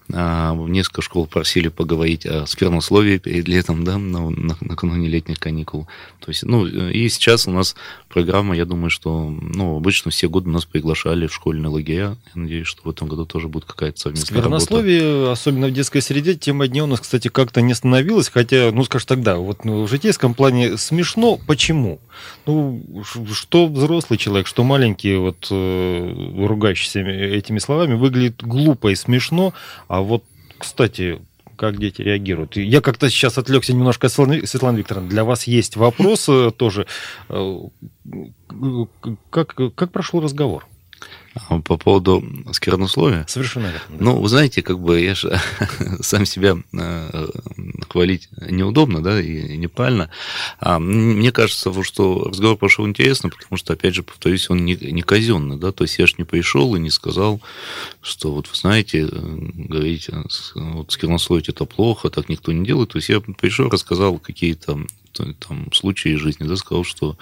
Несколько 0.08 1.02
школ 1.02 1.26
просили 1.26 1.68
поговорить 1.68 2.24
о 2.24 2.46
сквернословии 2.46 3.18
перед 3.18 3.46
летом, 3.46 3.84
да, 3.84 3.98
накануне 3.98 5.06
летних 5.06 5.38
каникул. 5.38 5.86
То 6.20 6.30
есть, 6.30 6.44
ну, 6.44 6.66
и 6.66 7.08
сейчас 7.10 7.46
у 7.46 7.50
нас 7.50 7.76
программа, 8.08 8.56
я 8.56 8.64
думаю, 8.64 8.88
что, 8.88 9.28
ну, 9.28 9.76
обычно 9.76 10.10
все 10.10 10.28
годы 10.28 10.48
нас 10.48 10.64
приглашали 10.64 11.26
в 11.26 11.34
школьные 11.34 11.68
лагеря. 11.68 12.16
Я 12.34 12.42
надеюсь, 12.42 12.66
что 12.66 12.82
в 12.84 12.90
этом 12.90 13.08
году 13.08 13.26
тоже 13.26 13.48
будет 13.48 13.66
какая-то 13.66 14.00
совместная 14.00 14.38
Сквернословие, 14.38 15.12
работа. 15.12 15.32
особенно 15.32 15.66
в 15.66 15.72
детской 15.72 16.00
среде, 16.00 16.34
тема 16.34 16.68
дня 16.68 16.84
у 16.84 16.86
нас, 16.86 17.00
кстати, 17.00 17.28
как-то 17.28 17.60
не 17.60 17.74
становилась, 17.74 18.30
хотя, 18.30 18.70
ну, 18.72 18.84
скажем 18.84 19.07
тогда, 19.08 19.38
вот 19.38 19.64
ну, 19.64 19.82
в 19.82 19.88
житейском 19.88 20.34
плане 20.34 20.76
смешно. 20.76 21.38
Почему? 21.46 21.98
Ну, 22.46 22.82
что 23.32 23.66
взрослый 23.66 24.18
человек, 24.18 24.46
что 24.46 24.62
маленький, 24.62 25.16
вот, 25.16 25.48
э, 25.50 26.44
ругающийся 26.46 27.00
этими 27.00 27.58
словами, 27.58 27.94
выглядит 27.94 28.42
глупо 28.44 28.88
и 28.88 28.94
смешно, 28.94 29.54
а 29.88 30.00
вот, 30.02 30.22
кстати, 30.58 31.20
как 31.56 31.78
дети 31.78 32.02
реагируют. 32.02 32.56
Я 32.56 32.80
как-то 32.80 33.10
сейчас 33.10 33.38
отвлекся 33.38 33.72
немножко 33.72 34.06
от 34.06 34.12
Светланы, 34.12 34.78
Викторовны. 34.78 35.08
Для 35.08 35.24
вас 35.24 35.44
есть 35.48 35.76
вопрос 35.76 36.28
э, 36.28 36.52
тоже. 36.56 36.86
Как, 39.30 39.54
как 39.74 39.90
прошел 39.90 40.20
разговор? 40.20 40.66
А 41.48 41.60
по 41.60 41.76
поводу 41.76 42.24
сквернословия? 42.52 43.24
Совершенно 43.28 43.66
верно. 43.66 43.80
Да. 43.90 43.96
Ну, 44.04 44.20
вы 44.20 44.28
знаете, 44.28 44.62
как 44.62 44.80
бы 44.80 45.00
я 45.00 45.14
же 45.14 45.40
сам 46.00 46.26
себя 46.26 46.56
э, 46.72 47.28
хвалить 47.88 48.28
неудобно, 48.40 49.02
да, 49.02 49.20
и 49.20 49.56
неправильно. 49.56 50.10
А 50.58 50.78
мне 50.78 51.32
кажется, 51.32 51.72
что 51.82 52.24
разговор 52.24 52.56
прошел 52.56 52.86
интересно, 52.86 53.30
потому 53.30 53.56
что, 53.56 53.72
опять 53.72 53.94
же, 53.94 54.02
повторюсь, 54.02 54.50
он 54.50 54.64
не, 54.64 54.74
не 54.74 55.02
казенный, 55.02 55.56
да, 55.56 55.72
то 55.72 55.84
есть 55.84 55.98
я 55.98 56.06
же 56.06 56.14
не 56.18 56.24
пришел 56.24 56.74
и 56.74 56.80
не 56.80 56.90
сказал, 56.90 57.40
что 58.02 58.32
вот 58.32 58.48
вы 58.48 58.54
знаете, 58.54 59.08
э, 59.10 59.36
говорите, 59.54 60.22
вот 60.54 60.90
сквернословить 60.92 61.48
это 61.48 61.64
плохо, 61.64 62.10
так 62.10 62.28
никто 62.28 62.52
не 62.52 62.64
делает. 62.64 62.90
То 62.90 62.98
есть 62.98 63.08
я 63.08 63.20
пришел, 63.20 63.68
рассказал 63.68 64.18
какие-то 64.18 64.80
там, 65.38 65.72
случаи 65.72 66.12
из 66.12 66.20
жизни, 66.20 66.46
да, 66.46 66.56
сказал, 66.56 66.84
что 66.84 67.16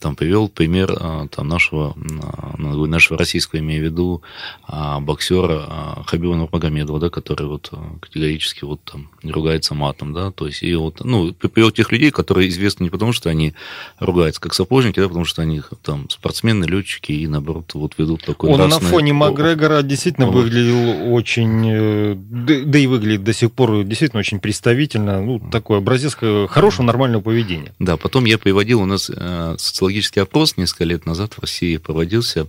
там 0.00 0.14
привел 0.14 0.48
пример 0.48 0.94
а, 0.98 1.26
там, 1.28 1.48
нашего, 1.48 1.94
а, 1.96 2.56
нашего 2.58 3.18
российского, 3.18 3.60
имею 3.60 3.82
в 3.82 3.84
виду, 3.86 4.22
а, 4.66 5.00
боксера 5.00 6.04
Хабиба 6.06 6.34
Нурмагомедова, 6.36 7.00
да, 7.00 7.10
который 7.10 7.46
вот 7.46 7.70
категорически 8.00 8.64
вот 8.64 8.80
там 8.84 9.08
ругается 9.22 9.74
матом, 9.74 10.12
да, 10.12 10.30
то 10.30 10.46
есть 10.46 10.62
и 10.62 10.74
вот, 10.74 11.02
ну, 11.04 11.32
привел 11.32 11.70
тех 11.70 11.92
людей, 11.92 12.10
которые 12.10 12.48
известны 12.48 12.84
не 12.84 12.90
потому, 12.90 13.12
что 13.12 13.30
они 13.30 13.54
ругаются 13.98 14.40
как 14.40 14.54
сапожники, 14.54 15.00
да, 15.00 15.08
потому 15.08 15.24
что 15.24 15.42
они 15.42 15.62
там 15.82 16.08
спортсмены, 16.10 16.64
летчики 16.64 17.12
и, 17.12 17.26
наоборот, 17.26 17.72
вот 17.74 17.94
ведут 17.98 18.24
такой 18.24 18.50
Он 18.50 18.68
на 18.68 18.80
фоне 18.80 19.12
Макгрегора 19.12 19.82
действительно 19.82 20.26
вот. 20.26 20.42
выглядел 20.42 21.12
очень, 21.12 21.64
э, 21.66 22.14
да, 22.16 22.78
и 22.78 22.86
выглядит 22.86 23.24
до 23.24 23.32
сих 23.32 23.52
пор 23.52 23.84
действительно 23.84 24.20
очень 24.20 24.40
представительно, 24.40 25.20
ну, 25.20 25.40
такой 25.40 25.78
образец 25.78 26.16
хорошего, 26.48 26.84
нормального 26.84 27.22
поведения. 27.26 27.74
Да, 27.80 27.96
потом 27.96 28.24
я 28.24 28.38
приводил, 28.38 28.80
у 28.80 28.86
нас 28.86 29.10
э, 29.12 29.56
социологический 29.58 30.22
опрос 30.22 30.56
несколько 30.56 30.84
лет 30.84 31.06
назад 31.06 31.34
в 31.34 31.40
России 31.40 31.76
проводился, 31.76 32.46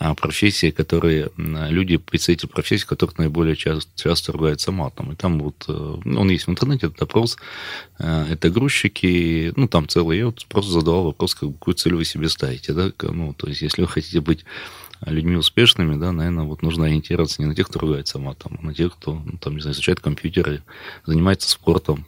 э, 0.00 0.14
профессии, 0.14 0.70
которые, 0.70 1.30
люди, 1.36 1.96
представители 1.96 2.46
профессий, 2.46 2.86
которых 2.86 3.18
наиболее 3.18 3.56
часто, 3.56 3.90
часто 4.00 4.30
ругаются 4.30 4.70
матом. 4.70 5.10
И 5.10 5.16
там 5.16 5.40
вот, 5.40 5.64
э, 5.66 5.72
он 5.72 6.30
есть 6.30 6.46
в 6.46 6.50
интернете, 6.50 6.86
этот 6.86 7.02
опрос, 7.02 7.36
это 7.98 8.48
грузчики, 8.48 9.52
ну, 9.56 9.66
там 9.66 9.88
целый, 9.88 10.18
я 10.18 10.26
вот 10.26 10.46
просто 10.46 10.70
задавал 10.70 11.04
вопрос, 11.06 11.34
какую 11.34 11.74
цель 11.74 11.94
вы 11.94 12.04
себе 12.04 12.28
ставите, 12.28 12.72
да, 12.74 12.92
ну, 13.02 13.34
то 13.34 13.48
есть, 13.48 13.62
если 13.62 13.82
вы 13.82 13.88
хотите 13.88 14.20
быть 14.20 14.44
людьми 15.04 15.36
успешными, 15.36 15.98
да, 15.98 16.12
наверное, 16.12 16.44
вот 16.44 16.62
нужно 16.62 16.86
ориентироваться 16.86 17.42
не 17.42 17.48
на 17.48 17.54
тех, 17.54 17.68
кто 17.68 17.80
ругается 17.80 18.18
матом, 18.18 18.58
а 18.60 18.66
на 18.66 18.74
тех, 18.74 18.92
кто, 18.94 19.14
ну, 19.14 19.38
там, 19.38 19.56
не 19.56 19.60
знаю, 19.60 19.74
изучает 19.74 20.00
компьютеры, 20.00 20.62
занимается 21.06 21.50
спортом, 21.50 22.06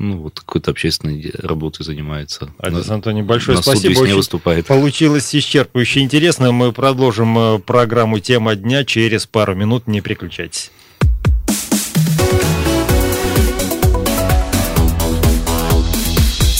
ну, 0.00 0.16
вот 0.16 0.40
какой-то 0.40 0.70
общественной 0.70 1.30
работой 1.38 1.84
занимается. 1.84 2.50
Отец 2.58 2.88
Антоний, 2.88 3.20
большое 3.20 3.58
на 3.58 3.62
спасибо. 3.62 4.00
Очень 4.00 4.14
выступает. 4.14 4.66
Получилось 4.66 5.34
исчерпывающе 5.34 6.00
интересно. 6.00 6.52
Мы 6.52 6.72
продолжим 6.72 7.38
э, 7.38 7.58
программу 7.58 8.18
«Тема 8.18 8.56
дня» 8.56 8.84
через 8.84 9.26
пару 9.26 9.54
минут. 9.54 9.86
Не 9.86 10.00
переключайтесь. 10.00 10.70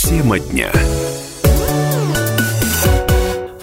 Тема 0.05 0.39
дня 0.39 0.71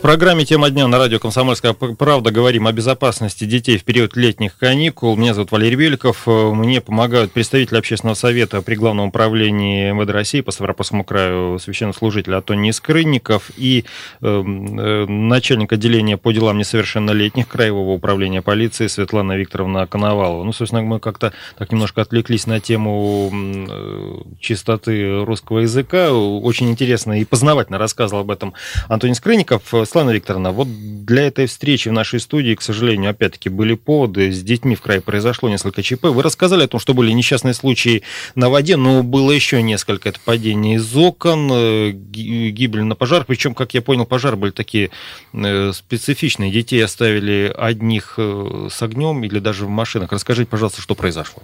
программе 0.07 0.45
«Тема 0.45 0.69
дня» 0.69 0.87
на 0.87 0.99
радио 0.99 1.19
«Комсомольская 1.19 1.73
правда» 1.73 2.31
говорим 2.31 2.65
о 2.65 2.71
безопасности 2.71 3.43
детей 3.43 3.77
в 3.77 3.83
период 3.83 4.15
летних 4.15 4.57
каникул. 4.57 5.17
Меня 5.17 5.33
зовут 5.33 5.51
Валерий 5.51 5.75
Беликов. 5.75 6.25
Мне 6.25 6.79
помогают 6.79 7.33
представители 7.33 7.77
общественного 7.77 8.15
совета 8.15 8.61
при 8.61 8.75
Главном 8.75 9.09
управлении 9.09 9.91
МВД 9.91 10.11
России 10.11 10.39
по 10.39 10.51
Ставропольскому 10.51 11.03
краю 11.03 11.59
священнослужитель 11.59 12.33
Антоний 12.35 12.71
Скрынников 12.71 13.51
и 13.57 13.83
эм, 14.21 14.79
э, 14.79 15.05
начальник 15.07 15.73
отделения 15.73 16.15
по 16.15 16.31
делам 16.31 16.57
несовершеннолетних 16.57 17.49
Краевого 17.49 17.91
управления 17.91 18.41
полиции 18.41 18.87
Светлана 18.87 19.33
Викторовна 19.33 19.87
Коновалова. 19.87 20.45
Ну, 20.45 20.53
собственно, 20.53 20.83
мы 20.83 21.01
как-то 21.01 21.33
так 21.57 21.69
немножко 21.73 22.01
отвлеклись 22.01 22.47
на 22.47 22.61
тему 22.61 23.29
э, 23.33 24.21
чистоты 24.39 25.25
русского 25.25 25.59
языка. 25.59 26.13
Очень 26.13 26.69
интересно 26.69 27.19
и 27.19 27.25
познавательно 27.25 27.77
рассказывал 27.77 28.21
об 28.21 28.31
этом 28.31 28.53
Антоний 28.87 29.13
Скрынников. 29.13 29.63
Светлана 29.97 30.11
Викторовна, 30.11 30.51
вот 30.51 30.67
для 31.05 31.23
этой 31.25 31.47
встречи 31.47 31.89
в 31.89 31.91
нашей 31.91 32.19
студии, 32.19 32.53
к 32.53 32.61
сожалению, 32.61 33.09
опять-таки 33.09 33.49
были 33.49 33.73
поводы. 33.73 34.31
С 34.31 34.43
детьми 34.43 34.75
в 34.75 34.81
крае 34.81 35.01
произошло 35.01 35.49
несколько 35.49 35.81
ЧП. 35.81 36.03
Вы 36.03 36.21
рассказали 36.21 36.65
о 36.65 36.67
том, 36.67 36.79
что 36.79 36.93
были 36.93 37.09
несчастные 37.09 37.55
случаи 37.55 38.03
на 38.35 38.49
воде, 38.49 38.77
но 38.77 39.01
было 39.01 39.31
еще 39.31 39.59
несколько. 39.63 40.09
Это 40.09 40.19
падение 40.23 40.75
из 40.75 40.95
окон, 40.95 41.49
э, 41.51 41.91
гибель 41.93 42.83
на 42.83 42.93
пожар. 42.93 43.25
Причем, 43.25 43.55
как 43.55 43.73
я 43.73 43.81
понял, 43.81 44.05
пожары 44.05 44.35
были 44.35 44.51
такие 44.51 44.91
э, 45.33 45.71
специфичные. 45.73 46.51
Детей 46.51 46.85
оставили 46.85 47.51
одних 47.57 48.13
э, 48.17 48.67
с 48.71 48.79
огнем 48.83 49.23
или 49.23 49.39
даже 49.39 49.65
в 49.65 49.69
машинах. 49.69 50.11
Расскажите, 50.11 50.47
пожалуйста, 50.47 50.79
что 50.79 50.93
произошло. 50.93 51.41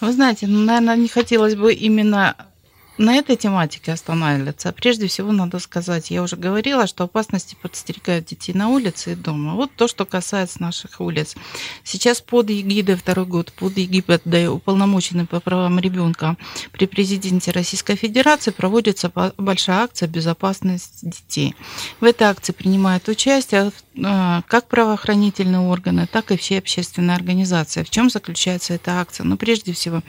Вы 0.00 0.10
знаете, 0.12 0.46
ну, 0.46 0.60
наверное, 0.60 0.96
не 0.96 1.08
хотелось 1.08 1.54
бы 1.54 1.74
именно 1.74 2.34
на 2.98 3.14
этой 3.16 3.36
тематике 3.36 3.92
останавливаться. 3.92 4.72
Прежде 4.72 5.06
всего, 5.06 5.32
надо 5.32 5.58
сказать, 5.58 6.10
я 6.10 6.22
уже 6.22 6.36
говорила, 6.36 6.86
что 6.86 7.04
опасности 7.04 7.56
подстерегают 7.60 8.26
детей 8.26 8.52
на 8.52 8.68
улице 8.68 9.12
и 9.12 9.14
дома. 9.14 9.54
Вот 9.54 9.70
то, 9.74 9.88
что 9.88 10.04
касается 10.04 10.60
наших 10.60 11.00
улиц. 11.00 11.36
Сейчас 11.84 12.20
под 12.20 12.50
эгидой 12.50 12.96
второй 12.96 13.26
год, 13.26 13.52
под 13.52 13.78
эгидой 13.78 14.48
уполномоченный 14.48 15.26
по 15.26 15.40
правам 15.40 15.78
ребенка 15.78 16.36
при 16.72 16.86
президенте 16.86 17.52
Российской 17.52 17.96
Федерации 17.96 18.50
проводится 18.50 19.10
большая 19.36 19.84
акция 19.84 20.08
«Безопасность 20.08 20.98
детей». 21.02 21.54
В 22.00 22.04
этой 22.04 22.24
акции 22.24 22.52
принимают 22.52 23.08
участие 23.08 23.72
а, 24.04 24.42
как 24.48 24.68
правоохранительные 24.68 25.60
органы, 25.60 26.06
так 26.10 26.30
и 26.30 26.36
все 26.36 26.58
общественные 26.58 27.16
организации. 27.16 27.82
В 27.82 27.90
чем 27.90 28.10
заключается 28.10 28.74
эта 28.74 29.00
акция? 29.00 29.24
Ну, 29.24 29.36
прежде 29.36 29.72
всего, 29.72 30.02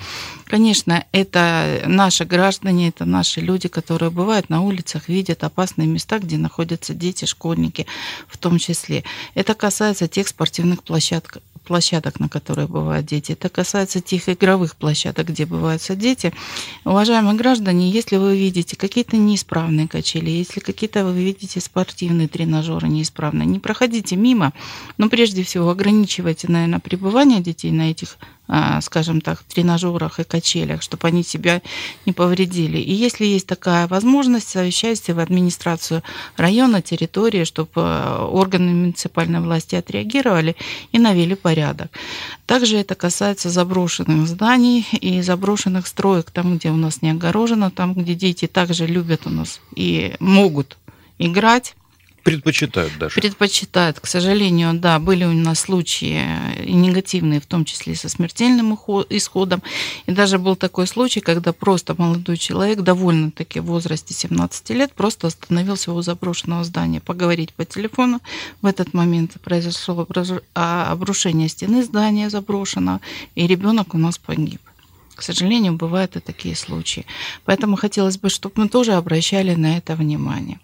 конечно, 0.46 1.05
это 1.12 1.84
наши 1.86 2.25
граждане, 2.25 2.78
граждане, 2.79 2.89
это 2.89 3.05
наши 3.05 3.41
люди, 3.41 3.67
которые 3.67 4.09
бывают 4.09 4.50
на 4.50 4.62
улицах, 4.62 5.09
видят 5.09 5.43
опасные 5.43 5.88
места, 5.88 6.19
где 6.19 6.38
находятся 6.38 6.93
дети, 6.93 7.25
школьники 7.25 7.86
в 8.27 8.38
том 8.38 8.57
числе. 8.57 9.03
Это 9.36 9.53
касается 9.53 10.07
тех 10.07 10.27
спортивных 10.27 10.83
площадок, 10.83 11.38
площадок, 11.65 12.19
на 12.19 12.29
которые 12.29 12.67
бывают 12.67 13.05
дети. 13.05 13.33
Это 13.33 13.50
касается 13.50 14.01
тех 14.01 14.29
игровых 14.29 14.75
площадок, 14.75 15.27
где 15.27 15.45
бывают 15.45 15.81
дети. 15.89 16.31
Уважаемые 16.86 17.36
граждане, 17.36 17.91
если 17.91 18.17
вы 18.17 18.38
видите 18.38 18.75
какие-то 18.75 19.17
неисправные 19.17 19.88
качели, 19.88 20.29
если 20.29 20.62
какие-то 20.62 21.03
вы 21.03 21.24
видите 21.24 21.59
спортивные 21.59 22.27
тренажеры 22.27 22.88
неисправные, 22.88 23.45
не 23.45 23.59
проходите 23.59 24.15
мимо, 24.15 24.51
но 24.98 25.09
прежде 25.09 25.43
всего 25.43 25.69
ограничивайте, 25.69 26.48
наверное, 26.48 26.79
пребывание 26.79 27.41
детей 27.41 27.71
на 27.71 27.91
этих 27.91 28.17
скажем 28.82 29.22
так, 29.22 29.44
тренажерах 29.44 30.20
и 30.20 30.24
качелях, 30.24 30.82
чтобы 30.82 31.08
они 31.08 31.24
себя 31.24 31.62
не 32.06 32.13
повредили. 32.13 32.77
И 32.77 32.94
если 32.94 33.25
есть 33.25 33.48
такая 33.48 33.88
возможность, 33.88 34.50
совещайтесь 34.50 35.10
в 35.10 35.20
администрацию 35.20 36.03
района, 36.38 36.82
территории, 36.82 37.44
чтобы 37.44 37.72
а, 37.75 38.25
органы 38.25 38.72
муниципальной 38.74 39.39
власти 39.39 39.75
отреагировали 39.75 40.56
и 40.91 41.00
навели 41.00 41.36
порядок. 41.36 41.91
Также 42.46 42.77
это 42.77 42.96
касается 42.96 43.50
заброшенных 43.50 44.27
зданий 44.27 44.88
и 44.91 45.22
заброшенных 45.22 45.88
строек, 45.88 46.32
там, 46.32 46.58
где 46.58 46.70
у 46.70 46.77
нас 46.77 47.01
не 47.01 47.12
огорожено, 47.12 47.70
там, 47.72 47.94
где 47.94 48.15
дети 48.15 48.48
также 48.48 48.88
любят 48.88 49.22
у 49.25 49.29
нас 49.29 49.62
и 49.75 50.15
могут 50.20 50.77
играть 51.20 51.75
Предпочитают 52.24 52.98
даже. 52.98 53.20
Предпочитают, 53.20 54.00
к 54.00 54.08
сожалению, 54.08 54.74
да, 54.74 55.00
были 55.00 55.26
у 55.26 55.34
нас 55.34 55.62
случаи 55.62 56.22
негативные, 56.66 57.40
в 57.40 57.46
том 57.46 57.66
числе 57.66 57.96
со 57.96 58.10
смертельным 58.10 58.74
исходом. 59.10 59.64
И 60.06 60.12
даже 60.12 60.38
был 60.38 60.56
такой 60.56 60.88
случай, 60.88 61.20
когда 61.22 61.54
просто 61.54 61.96
молодой 61.98 62.38
человек, 62.38 62.82
довольно-таки 62.82 63.60
в 63.60 63.66
возрасте 63.66 64.14
17 64.14 64.70
лет, 64.72 64.94
просто 64.94 65.28
остановился 65.28 65.92
у 65.94 66.02
заброшенного 66.02 66.64
здания 66.64 67.00
поговорить 67.00 67.54
по 67.54 67.66
телефону. 67.66 68.22
В 68.62 68.66
этот 68.66 68.94
момент 68.94 69.34
произошло 69.42 70.08
а, 70.56 70.92
обрушение 70.92 71.50
стены 71.50 71.84
здания 71.84 72.30
заброшенного, 72.30 73.02
и 73.36 73.48
ребенок 73.48 73.94
у 73.94 73.98
нас 73.98 74.18
погиб. 74.18 74.62
К 75.20 75.22
сожалению, 75.22 75.74
бывают 75.74 76.16
и 76.16 76.22
такие 76.22 76.56
случаи. 76.56 77.06
Поэтому 77.44 77.76
хотелось 77.76 78.18
бы, 78.18 78.30
чтобы 78.30 78.54
мы 78.56 78.70
тоже 78.70 78.94
обращали 78.94 79.54
на 79.54 79.76
это 79.76 79.98
внимание. 79.98 80.62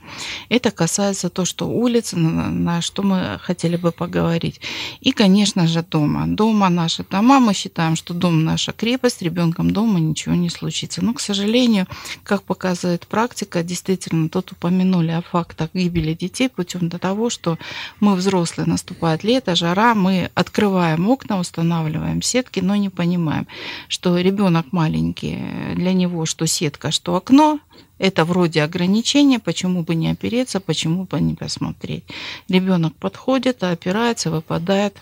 Это 0.48 0.72
касается 0.72 1.30
то, 1.30 1.44
что 1.44 1.68
улицы, 1.68 2.16
на, 2.16 2.50
на 2.50 2.82
что 2.82 3.04
мы 3.04 3.38
хотели 3.42 3.76
бы 3.76 3.92
поговорить. 3.92 4.62
И, 5.02 5.12
конечно 5.12 5.68
же, 5.68 5.84
дома. 5.84 6.26
Дома 6.26 6.70
наши 6.70 7.04
дома. 7.04 7.42
Мы 7.42 7.54
считаем, 7.54 7.98
что 7.98 8.14
дом 8.14 8.46
наша 8.46 8.72
крепость, 8.72 9.22
ребенком 9.22 9.72
дома 9.72 10.00
ничего 10.00 10.36
не 10.36 10.50
случится. 10.50 11.04
Но, 11.04 11.14
к 11.14 11.20
сожалению, 11.20 11.86
как 12.24 12.44
показывает 12.44 13.08
практика, 13.08 13.62
действительно, 13.62 14.30
тут 14.30 14.54
упомянули 14.54 15.12
о 15.12 15.22
фактах 15.22 15.72
гибели 15.74 16.14
детей 16.14 16.48
путем 16.48 16.88
до 16.88 16.98
того, 16.98 17.30
что 17.30 17.58
мы 18.00 18.16
взрослые, 18.16 18.70
наступает 18.70 19.26
лето, 19.26 19.54
жара, 19.54 19.96
мы 19.96 20.32
открываем 20.34 21.10
окна, 21.10 21.40
устанавливаем 21.40 22.22
сетки, 22.22 22.62
но 22.62 22.78
не 22.78 22.90
понимаем, 22.90 23.48
что 23.90 24.18
ребенок 24.18 24.45
ребенок 24.46 24.72
маленький, 24.72 25.40
для 25.76 25.94
него 25.94 26.28
что 26.28 26.46
сетка, 26.46 26.92
что 26.92 27.16
окно, 27.16 27.60
это 27.98 28.26
вроде 28.26 28.62
ограничения, 28.62 29.40
почему 29.40 29.82
бы 29.82 29.96
не 29.96 30.12
опереться, 30.12 30.60
почему 30.60 31.06
бы 31.06 31.20
не 31.20 31.34
посмотреть. 31.34 32.04
Ребенок 32.48 32.94
подходит, 32.96 33.64
опирается, 33.64 34.30
выпадает 34.30 34.98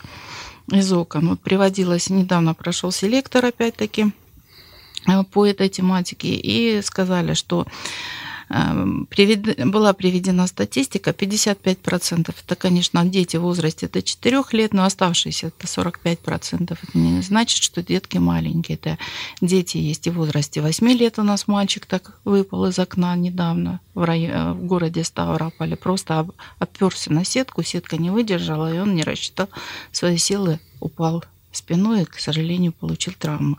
из 0.72 0.94
окон. 0.94 1.28
Вот 1.30 1.42
приводилось, 1.42 2.10
недавно 2.10 2.54
прошел 2.54 2.94
селектор 2.94 3.46
опять-таки 3.46 4.14
э, 5.08 5.24
по 5.24 5.46
этой 5.46 5.68
тематике, 5.68 6.30
и 6.30 6.82
сказали, 6.82 7.34
что 7.34 7.66
была 8.54 9.94
приведена 9.94 10.46
статистика, 10.48 11.10
55% 11.12 12.36
это, 12.46 12.56
конечно, 12.56 13.04
дети 13.04 13.38
в 13.38 13.42
возрасте 13.42 13.88
до 13.88 14.02
4 14.02 14.44
лет, 14.52 14.74
но 14.74 14.84
оставшиеся 14.84 15.48
это 15.48 15.66
45%. 15.66 16.78
Это 16.82 16.98
не 16.98 17.22
значит, 17.22 17.64
что 17.64 17.82
детки 17.82 18.18
маленькие. 18.18 18.78
Это 18.78 18.98
дети 19.42 19.78
есть 19.78 20.06
и 20.08 20.12
в 20.12 20.16
возрасте 20.16 20.62
8 20.62 20.88
лет. 20.90 21.18
У 21.18 21.24
нас 21.24 21.48
мальчик 21.48 21.86
так 21.86 22.20
выпал 22.26 22.66
из 22.68 22.78
окна 22.78 23.16
недавно 23.16 23.80
в, 23.96 24.04
районе, 24.04 24.54
в 24.54 24.66
городе 24.66 25.04
Ставрополе. 25.04 25.76
Просто 25.76 26.28
оперся 26.60 27.12
на 27.12 27.26
сетку, 27.26 27.64
сетка 27.64 27.98
не 27.98 28.12
выдержала, 28.12 28.74
и 28.74 28.78
он 28.78 28.94
не 28.94 29.04
рассчитал 29.04 29.50
свои 29.92 30.18
силы, 30.18 30.60
упал 30.80 31.24
спиной 31.56 32.04
и, 32.04 32.06
к 32.06 32.20
сожалению, 32.20 32.74
получил 32.74 33.14
травму. 33.18 33.58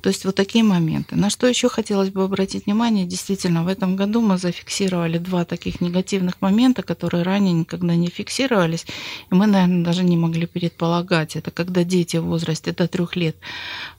То 0.00 0.08
есть 0.08 0.24
вот 0.24 0.34
такие 0.34 0.64
моменты. 0.64 1.16
На 1.16 1.30
что 1.30 1.46
еще 1.46 1.68
хотелось 1.68 2.10
бы 2.10 2.24
обратить 2.24 2.66
внимание, 2.66 3.06
действительно, 3.06 3.64
в 3.64 3.68
этом 3.68 3.96
году 3.96 4.20
мы 4.20 4.38
зафиксировали 4.38 5.18
два 5.18 5.44
таких 5.44 5.80
негативных 5.80 6.40
момента, 6.40 6.82
которые 6.82 7.22
ранее 7.22 7.52
никогда 7.52 7.94
не 7.94 8.08
фиксировались, 8.08 8.86
и 9.30 9.34
мы, 9.34 9.46
наверное, 9.46 9.84
даже 9.84 10.04
не 10.04 10.16
могли 10.16 10.46
предполагать. 10.46 11.36
Это 11.36 11.50
когда 11.50 11.84
дети 11.84 12.16
в 12.16 12.24
возрасте 12.24 12.72
до 12.72 12.88
трех 12.88 13.16
лет 13.16 13.36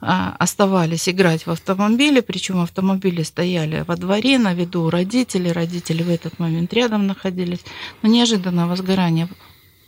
а, 0.01 0.35
оставались 0.39 1.09
играть 1.09 1.45
в 1.45 1.51
автомобиле, 1.51 2.21
причем 2.21 2.59
автомобили 2.59 3.23
стояли 3.23 3.83
во 3.87 3.95
дворе, 3.95 4.37
на 4.37 4.53
виду 4.53 4.83
у 4.83 4.89
родителей, 4.89 5.51
родители 5.51 6.03
в 6.03 6.09
этот 6.09 6.39
момент 6.39 6.73
рядом 6.73 7.07
находились, 7.07 7.61
но 8.01 8.09
неожиданно 8.09 8.67
возгорание 8.67 9.27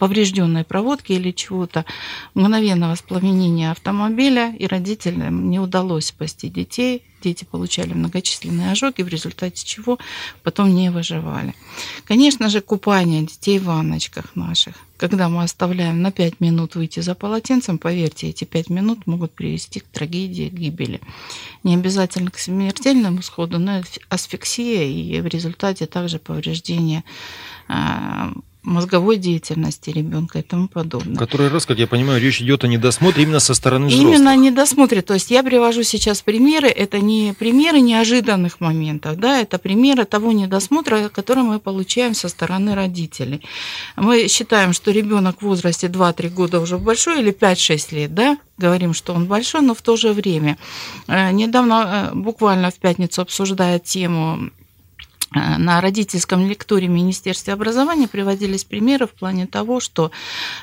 поврежденной 0.02 0.64
проводки 0.64 1.12
или 1.12 1.30
чего-то, 1.30 1.86
мгновенного 2.34 2.94
воспламенения 2.94 3.70
автомобиля, 3.70 4.52
и 4.58 4.66
родителям 4.66 5.52
не 5.52 5.60
удалось 5.60 6.08
спасти 6.08 6.50
детей. 6.50 7.04
Дети 7.22 7.44
получали 7.44 7.94
многочисленные 7.94 8.72
ожоги, 8.72 9.04
в 9.04 9.08
результате 9.08 9.64
чего 9.64 10.00
потом 10.42 10.74
не 10.74 10.90
выживали. 10.90 11.54
Конечно 12.06 12.50
же, 12.50 12.62
купание 12.62 13.22
детей 13.22 13.60
в 13.60 13.66
ванночках 13.66 14.36
наших. 14.36 14.74
Когда 14.98 15.30
мы 15.30 15.44
оставляем 15.44 16.02
на 16.02 16.12
5 16.12 16.40
минут 16.40 16.74
выйти 16.74 17.02
за 17.02 17.14
полотенцем, 17.14 17.78
поверьте, 17.78 18.28
эти 18.28 18.44
5 18.44 18.72
минут 18.72 19.06
могут 19.06 19.34
привести 19.34 19.82
к 19.82 19.86
трагедии, 19.86 20.50
к 20.50 20.54
гибели. 20.54 21.00
Не 21.62 21.76
обязательно 21.76 22.32
к 22.32 22.40
смертельному 22.40 23.20
исходу, 23.20 23.60
но 23.60 23.84
асфиксия 24.10 24.86
и 24.86 25.22
в 25.22 25.28
результате 25.28 25.86
также 25.86 26.18
повреждение 26.18 27.04
а, 27.68 28.34
мозговой 28.64 29.18
деятельности 29.18 29.90
ребенка 29.90 30.40
и 30.40 30.42
тому 30.42 30.68
подобное. 30.68 31.18
Который 31.18 31.50
раз, 31.50 31.66
как 31.66 31.80
я 31.80 31.88
понимаю, 31.88 32.22
речь 32.22 32.42
идет 32.42 32.64
о 32.64 32.68
недосмотре 32.68 33.24
именно 33.24 33.40
со 33.40 33.54
стороны 33.54 33.88
взрослых. 33.88 34.16
Именно 34.16 34.32
о 34.32 34.36
недосмотре. 34.36 35.02
То 35.02 35.16
есть 35.16 35.32
я 35.32 35.44
привожу 35.44 35.84
сейчас 35.84 36.22
примеры, 36.22 36.68
это 36.68 37.00
не 37.00 37.34
примеры 37.38 37.82
неожиданных 37.82 38.60
моментов, 38.60 39.18
да, 39.18 39.40
это 39.40 39.58
примеры 39.58 40.06
того 40.06 40.32
недосмотра, 40.32 41.10
который 41.10 41.44
мы 41.44 41.60
получаем 41.60 42.14
со 42.14 42.30
стороны 42.30 42.76
родителей. 42.76 43.42
Мы 43.96 44.28
считаем, 44.28 44.74
что 44.74 44.92
ребенок 44.92 45.42
в 45.42 45.46
возрасте 45.46 45.88
2-3 45.88 46.30
года 46.30 46.60
уже 46.60 46.78
большой 46.78 47.22
или 47.22 47.32
5-6 47.34 47.96
лет, 47.96 48.14
да, 48.14 48.38
говорим, 48.58 48.94
что 48.94 49.14
он 49.14 49.26
большой, 49.26 49.62
но 49.62 49.74
в 49.74 49.82
то 49.82 49.98
же 49.98 50.14
время. 50.14 50.58
Э, 51.08 51.32
недавно, 51.32 52.12
э, 52.14 52.16
буквально 52.16 52.70
в 52.70 52.76
пятницу, 52.76 53.22
обсуждая 53.22 53.80
тему 53.80 54.52
на 55.32 55.80
родительском 55.80 56.48
лекторе 56.48 56.88
Министерства 56.88 57.54
образования 57.54 58.08
приводились 58.08 58.66
примеры 58.66 59.08
в 59.08 59.12
плане 59.12 59.48
того, 59.48 59.80
что, 59.80 60.12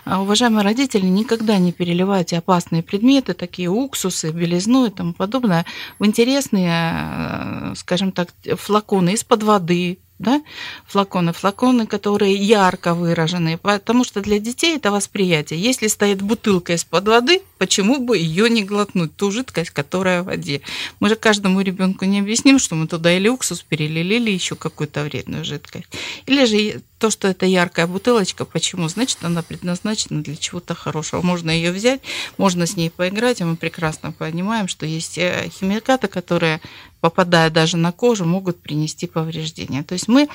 э, 0.04 0.14
уважаемые 0.14 0.62
родители, 0.62 1.06
никогда 1.06 1.58
не 1.58 1.72
переливайте 1.72 2.38
опасные 2.38 2.82
предметы, 2.82 3.32
такие 3.32 3.68
уксусы, 3.70 4.30
белизну 4.30 4.86
и 4.86 4.90
тому 4.90 5.14
подобное, 5.14 5.64
в 5.98 6.04
интересные, 6.04 6.70
э, 6.72 7.74
скажем 7.76 8.12
так, 8.12 8.28
флаконы 8.58 9.14
из-под 9.14 9.42
воды, 9.42 9.98
да, 10.18 10.42
флаконы, 10.86 11.32
флаконы, 11.32 11.86
которые 11.86 12.34
ярко 12.34 12.94
выраженные, 12.94 13.56
потому 13.56 14.04
что 14.04 14.20
для 14.20 14.38
детей 14.38 14.76
это 14.76 14.90
восприятие. 14.90 15.60
Если 15.60 15.86
стоит 15.86 16.20
бутылка 16.20 16.74
из-под 16.74 17.08
воды, 17.08 17.40
почему 17.58 17.98
бы 17.98 18.16
ее 18.16 18.48
не 18.48 18.64
глотнуть, 18.64 19.14
ту 19.16 19.30
жидкость, 19.30 19.70
которая 19.70 20.22
в 20.22 20.26
воде? 20.26 20.62
Мы 21.00 21.08
же 21.08 21.16
каждому 21.16 21.60
ребенку 21.60 22.04
не 22.04 22.20
объясним, 22.20 22.58
что 22.58 22.74
мы 22.74 22.86
туда 22.86 23.12
или 23.12 23.28
уксус 23.28 23.62
перелили, 23.62 24.14
или 24.14 24.30
еще 24.30 24.54
какую-то 24.54 25.04
вредную 25.04 25.44
жидкость. 25.44 25.86
Или 26.26 26.44
же 26.44 26.82
то, 26.98 27.10
что 27.10 27.28
это 27.28 27.46
яркая 27.46 27.86
бутылочка, 27.86 28.44
почему? 28.44 28.88
Значит, 28.88 29.18
она 29.22 29.42
предназначена 29.42 30.22
для 30.22 30.36
чего-то 30.36 30.74
хорошего. 30.74 31.22
Можно 31.22 31.50
ее 31.50 31.72
взять, 31.72 32.00
можно 32.36 32.66
с 32.66 32.76
ней 32.76 32.90
поиграть, 32.90 33.40
и 33.40 33.44
мы 33.44 33.56
прекрасно 33.56 34.12
понимаем, 34.12 34.68
что 34.68 34.86
есть 34.86 35.18
э, 35.18 35.48
химикаты, 35.50 36.08
которые 36.08 36.60
попадая 37.00 37.50
даже 37.50 37.76
на 37.76 37.92
кожу, 37.92 38.24
могут 38.24 38.60
принести 38.60 39.06
повреждения. 39.06 39.82
То 39.82 39.92
есть 39.92 40.08
мы, 40.08 40.28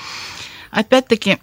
опять-таки, 0.70 1.38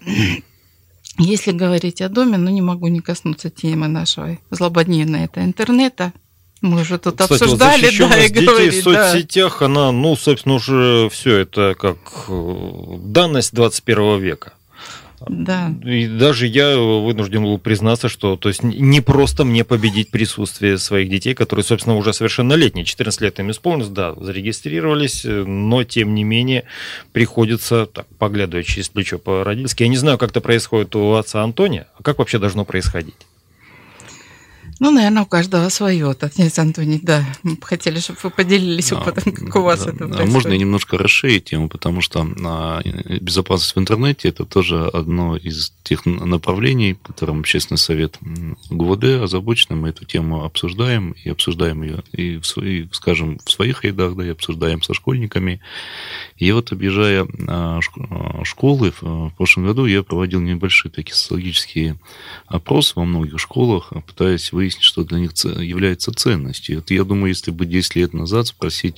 если 1.21 1.51
говорить 1.51 2.01
о 2.01 2.09
доме, 2.09 2.37
ну 2.37 2.49
не 2.49 2.61
могу 2.61 2.87
не 2.87 2.99
коснуться 2.99 3.49
темы 3.49 3.87
нашего 3.87 4.37
злободневной, 4.49 5.25
это 5.25 5.43
интернета. 5.43 6.13
Мы 6.61 6.81
уже 6.81 6.99
тут 6.99 7.19
Кстати, 7.19 7.41
обсуждали, 7.41 7.89
вот 7.97 8.09
да, 8.09 8.23
и 8.23 8.29
говорили, 8.29 8.69
в 8.69 8.83
соцсетях, 8.83 9.57
да. 9.59 9.65
она, 9.65 9.91
ну, 9.91 10.15
собственно, 10.15 10.55
уже 10.55 11.09
все 11.11 11.37
это 11.37 11.75
как 11.77 11.97
э, 12.27 12.97
данность 12.99 13.53
21 13.53 14.19
века. 14.19 14.53
Да. 15.27 15.73
И 15.83 16.07
даже 16.07 16.47
я 16.47 16.77
вынужден 16.77 17.43
был 17.43 17.57
признаться, 17.57 18.09
что 18.09 18.37
то 18.37 18.49
есть 18.49 18.63
не 18.63 19.01
просто 19.01 19.45
мне 19.45 19.63
победить 19.63 20.09
присутствие 20.09 20.77
своих 20.77 21.09
детей, 21.09 21.33
которые, 21.33 21.63
собственно, 21.63 21.95
уже 21.95 22.13
совершеннолетние, 22.13 22.85
14 22.85 23.21
лет 23.21 23.39
им 23.39 23.51
исполнилось, 23.51 23.89
да, 23.89 24.13
зарегистрировались, 24.15 25.23
но 25.25 25.83
тем 25.83 26.15
не 26.15 26.23
менее 26.23 26.63
приходится, 27.11 27.85
так, 27.85 28.07
поглядывать 28.17 28.65
через 28.65 28.89
плечо 28.89 29.19
по-родительски. 29.19 29.83
Я 29.83 29.89
не 29.89 29.97
знаю, 29.97 30.17
как 30.17 30.31
это 30.31 30.41
происходит 30.41 30.95
у 30.95 31.13
отца 31.13 31.43
Антония, 31.43 31.87
а 31.97 32.03
как 32.03 32.19
вообще 32.19 32.39
должно 32.39 32.65
происходить? 32.65 33.15
Ну, 34.81 34.89
наверное, 34.89 35.21
у 35.21 35.25
каждого 35.27 35.69
свое. 35.69 36.09
Отец 36.09 36.57
Антоний, 36.57 36.99
да. 37.03 37.23
Мы 37.43 37.53
бы 37.53 37.67
хотели, 37.67 37.99
чтобы 37.99 38.17
вы 38.23 38.31
поделились 38.31 38.91
опытом, 38.91 39.31
как 39.31 39.55
у 39.57 39.61
вас 39.61 39.83
да, 39.83 39.91
это 39.91 40.07
происходит. 40.07 40.33
Можно 40.33 40.53
немножко 40.53 40.97
расширить 40.97 41.43
тему, 41.43 41.69
потому 41.69 42.01
что 42.01 42.27
а, 42.43 42.81
безопасность 43.21 43.75
в 43.75 43.79
интернете– 43.79 44.29
это 44.29 44.43
тоже 44.43 44.87
одно 44.87 45.37
из 45.37 45.71
тех 45.83 46.07
направлений, 46.07 46.97
которым 47.03 47.41
Общественный 47.41 47.77
совет 47.77 48.17
ГУВД 48.71 49.21
озабочен. 49.21 49.77
Мы 49.77 49.89
эту 49.89 50.05
тему 50.05 50.45
обсуждаем, 50.45 51.11
и 51.11 51.29
обсуждаем 51.29 51.83
ее, 51.83 52.03
и, 52.11 52.39
в, 52.39 52.57
и 52.57 52.89
скажем, 52.91 53.37
в 53.45 53.51
своих 53.51 53.83
рядах, 53.83 54.15
да, 54.15 54.25
и 54.25 54.29
обсуждаем 54.29 54.81
со 54.81 54.95
школьниками. 54.95 55.61
И 56.37 56.51
вот, 56.51 56.71
объезжая 56.71 57.27
а, 57.47 57.81
а, 58.09 58.43
школы, 58.45 58.93
в 58.99 59.31
прошлом 59.37 59.67
году 59.67 59.85
я 59.85 60.01
проводил 60.01 60.41
небольшие 60.41 60.91
такие 60.91 61.13
социологические 61.13 61.99
опросы 62.47 62.93
во 62.95 63.05
многих 63.05 63.39
школах, 63.39 63.93
пытаясь 64.07 64.51
выяснить, 64.51 64.70
выяснить, 64.71 64.83
что 64.83 65.03
для 65.03 65.19
них 65.19 65.31
является 65.43 66.11
ценностью. 66.11 66.79
Это, 66.79 66.93
я 66.93 67.03
думаю, 67.03 67.29
если 67.29 67.51
бы 67.51 67.65
10 67.65 67.95
лет 67.95 68.13
назад 68.13 68.47
спросить 68.47 68.97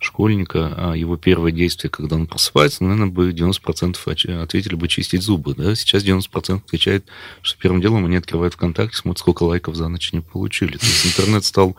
школьника 0.00 0.74
а 0.76 0.94
его 0.94 1.16
первое 1.16 1.50
действие, 1.50 1.90
когда 1.90 2.16
он 2.16 2.26
просыпается, 2.26 2.84
наверное, 2.84 3.08
бы 3.08 3.30
90% 3.32 4.42
ответили 4.42 4.74
бы 4.74 4.88
чистить 4.88 5.22
зубы. 5.22 5.54
Да? 5.54 5.74
Сейчас 5.74 6.04
90% 6.04 6.62
отвечает, 6.64 7.06
что 7.42 7.58
первым 7.58 7.80
делом 7.80 8.04
они 8.04 8.16
открывают 8.16 8.54
ВКонтакте, 8.54 8.96
смотрят, 8.96 9.18
сколько 9.18 9.42
лайков 9.42 9.74
за 9.74 9.88
ночь 9.88 10.10
они 10.12 10.22
получили. 10.22 10.76
То 10.76 10.86
есть 10.86 11.06
интернет 11.06 11.44
стал 11.44 11.76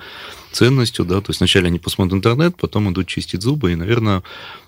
ценностью, 0.52 1.06
да, 1.06 1.22
то 1.22 1.30
есть 1.30 1.40
вначале 1.40 1.68
они 1.68 1.80
посмотрят 1.80 2.16
интернет, 2.16 2.58
потом 2.58 2.92
идут 2.92 3.08
чистить 3.08 3.44
зубы, 3.44 3.72
и, 3.72 3.76
наверное, 3.76 4.24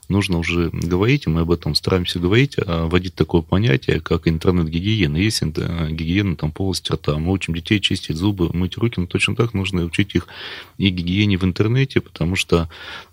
нужно 0.09 0.37
уже 0.37 0.69
говорить, 0.71 1.25
и 1.25 1.29
мы 1.29 1.41
об 1.41 1.51
этом 1.51 1.73
стараемся 1.73 2.19
говорить, 2.19 2.55
а 2.57 2.85
вводить 2.85 3.15
такое 3.15 3.41
понятие, 3.41 3.99
как 3.99 4.27
интернет-гигиена. 4.27 5.17
Есть 5.17 5.41
гигиена 5.41 6.35
там 6.35 6.51
полости 6.51 6.91
рта. 6.91 7.17
Мы 7.17 7.31
учим 7.31 7.55
детей 7.55 7.79
чистить 7.79 8.17
зубы, 8.17 8.49
мыть 8.53 8.77
руки, 8.77 8.99
но 8.99 9.07
точно 9.07 9.35
так 9.35 9.53
нужно 9.53 9.83
учить 9.83 10.13
их 10.13 10.27
и 10.77 10.89
гигиене 10.89 11.37
в 11.37 11.43
интернете, 11.45 12.01
потому 12.01 12.35
что 12.35 12.69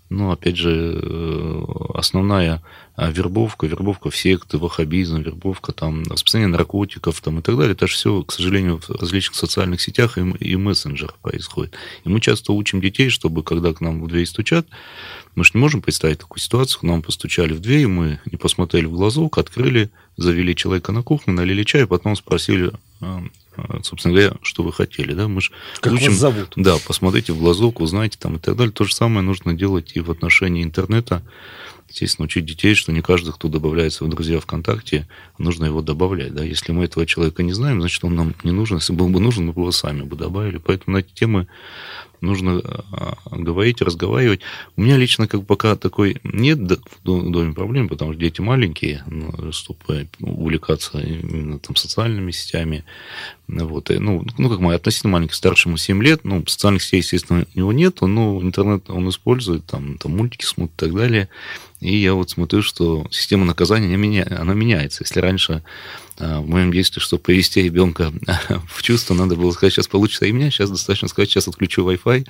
ну, 0.09 0.31
опять 0.31 0.57
же, 0.57 0.99
э, 1.01 1.63
основная 1.93 2.63
а, 2.95 3.11
вербовка, 3.11 3.67
вербовка 3.67 4.09
в 4.09 4.17
секты, 4.17 4.57
ваххабизм, 4.57 5.21
вербовка, 5.21 5.71
там, 5.71 6.03
распространение 6.03 6.51
наркотиков 6.51 7.21
там, 7.21 7.39
и 7.39 7.41
так 7.41 7.55
далее, 7.55 7.73
это 7.73 7.85
же 7.87 7.93
все, 7.93 8.23
к 8.23 8.31
сожалению, 8.31 8.79
в 8.79 8.89
различных 8.89 9.35
социальных 9.35 9.81
сетях 9.81 10.17
и, 10.17 10.21
и 10.21 10.55
мессенджерах 10.55 11.15
происходит. 11.19 11.75
И 12.03 12.09
мы 12.09 12.19
часто 12.21 12.53
учим 12.53 12.81
детей, 12.81 13.09
чтобы, 13.09 13.43
когда 13.43 13.71
к 13.71 13.81
нам 13.81 14.01
в 14.01 14.07
дверь 14.07 14.25
стучат, 14.25 14.67
мы 15.35 15.43
же 15.43 15.51
не 15.53 15.59
можем 15.59 15.81
представить 15.81 16.19
такую 16.19 16.39
ситуацию, 16.39 16.79
к 16.79 16.83
нам 16.83 17.03
постучали 17.03 17.53
в 17.53 17.61
дверь, 17.61 17.87
мы 17.87 18.19
не 18.25 18.37
посмотрели 18.37 18.85
в 18.85 18.93
глазок, 18.93 19.37
открыли, 19.37 19.91
завели 20.17 20.55
человека 20.55 20.91
на 20.91 21.03
кухню, 21.03 21.33
налили 21.33 21.63
чай, 21.63 21.85
потом 21.85 22.15
спросили, 22.15 22.71
собственно 23.83 24.13
говоря, 24.13 24.33
что 24.41 24.63
вы 24.63 24.71
хотели, 24.71 25.13
да, 25.13 25.27
мы 25.27 25.41
же 25.41 25.51
как 25.79 25.93
учим, 25.93 26.09
вас 26.09 26.17
зовут? 26.17 26.53
Да, 26.55 26.77
посмотрите 26.85 27.33
в 27.33 27.39
глазок, 27.39 27.79
узнаете 27.79 28.17
там 28.19 28.37
и 28.37 28.39
так 28.39 28.55
далее. 28.55 28.71
То 28.71 28.83
же 28.83 28.93
самое 28.93 29.21
нужно 29.21 29.53
делать 29.53 29.91
и 29.95 29.99
в 29.99 30.11
отношении 30.11 30.63
интернета. 30.63 31.23
Естественно, 31.89 32.25
учить 32.25 32.45
детей, 32.45 32.75
что 32.75 32.91
не 32.91 33.01
каждый, 33.01 33.33
кто 33.33 33.47
добавляется 33.47 34.05
в 34.05 34.09
друзья 34.09 34.39
ВКонтакте, 34.39 35.07
нужно 35.37 35.65
его 35.65 35.81
добавлять. 35.81 36.33
Да? 36.33 36.43
Если 36.43 36.71
мы 36.71 36.85
этого 36.85 37.05
человека 37.05 37.41
не 37.41 37.53
знаем, 37.53 37.79
значит, 37.79 38.03
он 38.03 38.15
нам 38.15 38.35
не 38.43 38.51
нужен. 38.51 38.77
Если 38.77 38.93
был 38.93 39.09
бы 39.09 39.19
нужен, 39.19 39.47
мы 39.47 39.53
бы 39.53 39.61
его 39.61 39.71
сами 39.71 40.03
бы 40.03 40.15
добавили. 40.15 40.57
Поэтому 40.57 40.95
на 40.95 40.99
эти 40.99 41.11
темы 41.11 41.47
нужно 42.21 42.61
а, 42.63 43.17
говорить, 43.31 43.81
разговаривать. 43.81 44.41
У 44.75 44.81
меня 44.81 44.97
лично 44.97 45.27
как 45.27 45.45
пока 45.45 45.75
такой 45.75 46.17
нет 46.23 46.59
в 46.59 47.03
доме 47.03 47.53
проблем, 47.53 47.89
потому 47.89 48.13
что 48.13 48.21
дети 48.21 48.41
маленькие, 48.41 49.03
ну, 49.07 49.51
чтобы 49.51 50.07
увлекаться 50.19 50.99
именно 50.99 51.59
там 51.59 51.75
социальными 51.75 52.31
сетями. 52.31 52.83
Вот. 53.49 53.89
И, 53.89 53.97
ну, 53.97 54.23
ну, 54.37 54.49
как 54.49 54.59
мы, 54.59 54.75
относительно 54.75 55.13
маленький, 55.13 55.33
старшему 55.33 55.77
7 55.77 56.03
лет, 56.03 56.21
ну, 56.23 56.45
социальных 56.45 56.83
сетей, 56.83 56.97
естественно, 56.97 57.45
у 57.55 57.57
него 57.57 57.73
нет, 57.73 58.01
но 58.01 58.39
интернет 58.41 58.89
он 58.89 59.09
использует, 59.09 59.65
там, 59.65 59.97
там 59.97 60.15
мультики 60.15 60.45
смотрит 60.45 60.75
и 60.75 60.85
так 60.85 60.95
далее. 60.95 61.29
И 61.79 61.95
я 61.95 62.13
вот 62.13 62.29
смотрю, 62.29 62.61
что 62.61 63.07
система 63.09 63.45
наказания, 63.45 63.95
она 64.23 64.53
меняется. 64.53 65.03
Если 65.03 65.19
раньше 65.19 65.63
а, 66.17 66.41
в 66.41 66.49
моем 66.49 66.73
действии, 66.73 66.99
чтобы 66.99 67.23
привести 67.23 67.61
ребенка 67.63 68.11
в 68.67 68.83
чувство, 68.83 69.13
надо 69.13 69.35
было 69.35 69.51
сказать, 69.51 69.73
сейчас 69.73 69.87
получится 69.87 70.25
и 70.25 70.31
меня, 70.31 70.51
сейчас 70.51 70.69
достаточно 70.69 71.07
сказать, 71.07 71.29
сейчас 71.29 71.47
отключу 71.47 71.89
Wi-Fi, 71.89 72.27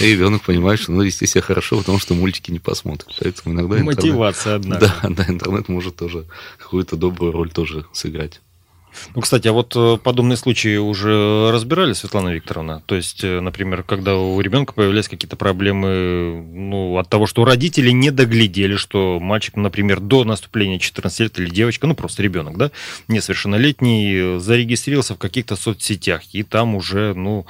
и 0.00 0.04
ребенок 0.06 0.42
понимает, 0.42 0.80
что 0.80 0.92
надо 0.92 1.04
вести 1.04 1.26
себя 1.26 1.42
хорошо, 1.42 1.78
потому 1.78 1.98
что 1.98 2.14
мультики 2.14 2.52
не 2.52 2.60
посмотрит. 2.60 3.08
Поэтому 3.20 3.54
иногда 3.54 3.82
Мотивация, 3.82 4.56
интернет, 4.56 4.82
одна. 4.82 5.00
Да, 5.02 5.24
да, 5.24 5.32
интернет 5.32 5.68
может 5.68 5.96
тоже 5.96 6.24
какую-то 6.58 6.96
добрую 6.96 7.32
роль 7.32 7.50
тоже 7.50 7.84
сыграть. 7.92 8.40
Ну, 9.14 9.20
кстати, 9.20 9.48
а 9.48 9.52
вот 9.52 9.74
э, 9.76 9.98
подобные 10.02 10.36
случаи 10.36 10.76
уже 10.76 11.50
разбирали, 11.52 11.92
Светлана 11.92 12.30
Викторовна? 12.30 12.82
То 12.86 12.94
есть, 12.94 13.24
э, 13.24 13.40
например, 13.40 13.82
когда 13.82 14.16
у 14.16 14.40
ребенка 14.40 14.72
появлялись 14.72 15.08
какие-то 15.08 15.36
проблемы 15.36 16.42
ну, 16.52 16.98
от 16.98 17.08
того, 17.08 17.26
что 17.26 17.44
родители 17.44 17.90
не 17.90 18.10
доглядели, 18.10 18.76
что 18.76 19.18
мальчик, 19.20 19.56
например, 19.56 20.00
до 20.00 20.24
наступления 20.24 20.78
14 20.78 21.20
лет 21.20 21.38
или 21.38 21.50
девочка, 21.50 21.86
ну, 21.86 21.94
просто 21.94 22.22
ребенок, 22.22 22.56
да, 22.56 22.70
несовершеннолетний, 23.08 24.38
зарегистрировался 24.38 25.14
в 25.14 25.18
каких-то 25.18 25.56
соцсетях, 25.56 26.22
и 26.32 26.42
там 26.42 26.74
уже, 26.74 27.14
ну, 27.14 27.46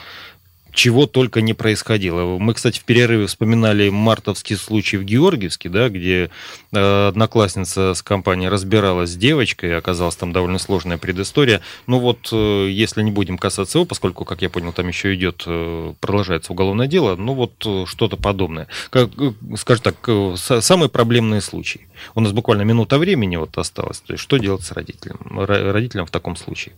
чего 0.74 1.06
только 1.06 1.40
не 1.40 1.54
происходило. 1.54 2.38
Мы, 2.38 2.54
кстати, 2.54 2.78
в 2.78 2.84
перерыве 2.84 3.26
вспоминали 3.26 3.88
мартовский 3.88 4.56
случай 4.56 4.96
в 4.96 5.04
Георгиевске, 5.04 5.68
да, 5.68 5.88
где 5.88 6.30
э, 6.72 7.08
одноклассница 7.08 7.94
с 7.94 8.02
компанией 8.02 8.48
разбиралась 8.48 9.10
с 9.10 9.16
девочкой, 9.16 9.76
оказалась 9.76 10.16
там 10.16 10.32
довольно 10.32 10.58
сложная 10.58 10.98
предыстория. 10.98 11.60
Ну 11.86 12.00
вот, 12.00 12.28
э, 12.32 12.68
если 12.70 13.02
не 13.02 13.10
будем 13.10 13.38
касаться 13.38 13.78
его, 13.78 13.86
поскольку, 13.86 14.24
как 14.24 14.42
я 14.42 14.50
понял, 14.50 14.72
там 14.72 14.88
еще 14.88 15.14
идет, 15.14 15.44
э, 15.46 15.94
продолжается 16.00 16.52
уголовное 16.52 16.86
дело, 16.86 17.16
ну 17.16 17.34
вот 17.34 17.54
что-то 17.88 18.16
подобное. 18.16 18.66
Как, 18.90 19.10
скажем 19.56 19.84
так, 19.84 20.08
самые 20.62 20.88
проблемные 20.88 21.40
случаи. 21.40 21.86
У 22.14 22.20
нас 22.20 22.32
буквально 22.32 22.62
минута 22.62 22.98
времени 22.98 23.36
вот 23.36 23.56
осталось. 23.56 24.00
То 24.00 24.14
есть 24.14 24.22
что 24.22 24.38
делать 24.38 24.62
с 24.62 24.72
родителем, 24.72 25.18
родителям 25.38 26.06
в 26.06 26.10
таком 26.10 26.36
случае? 26.36 26.74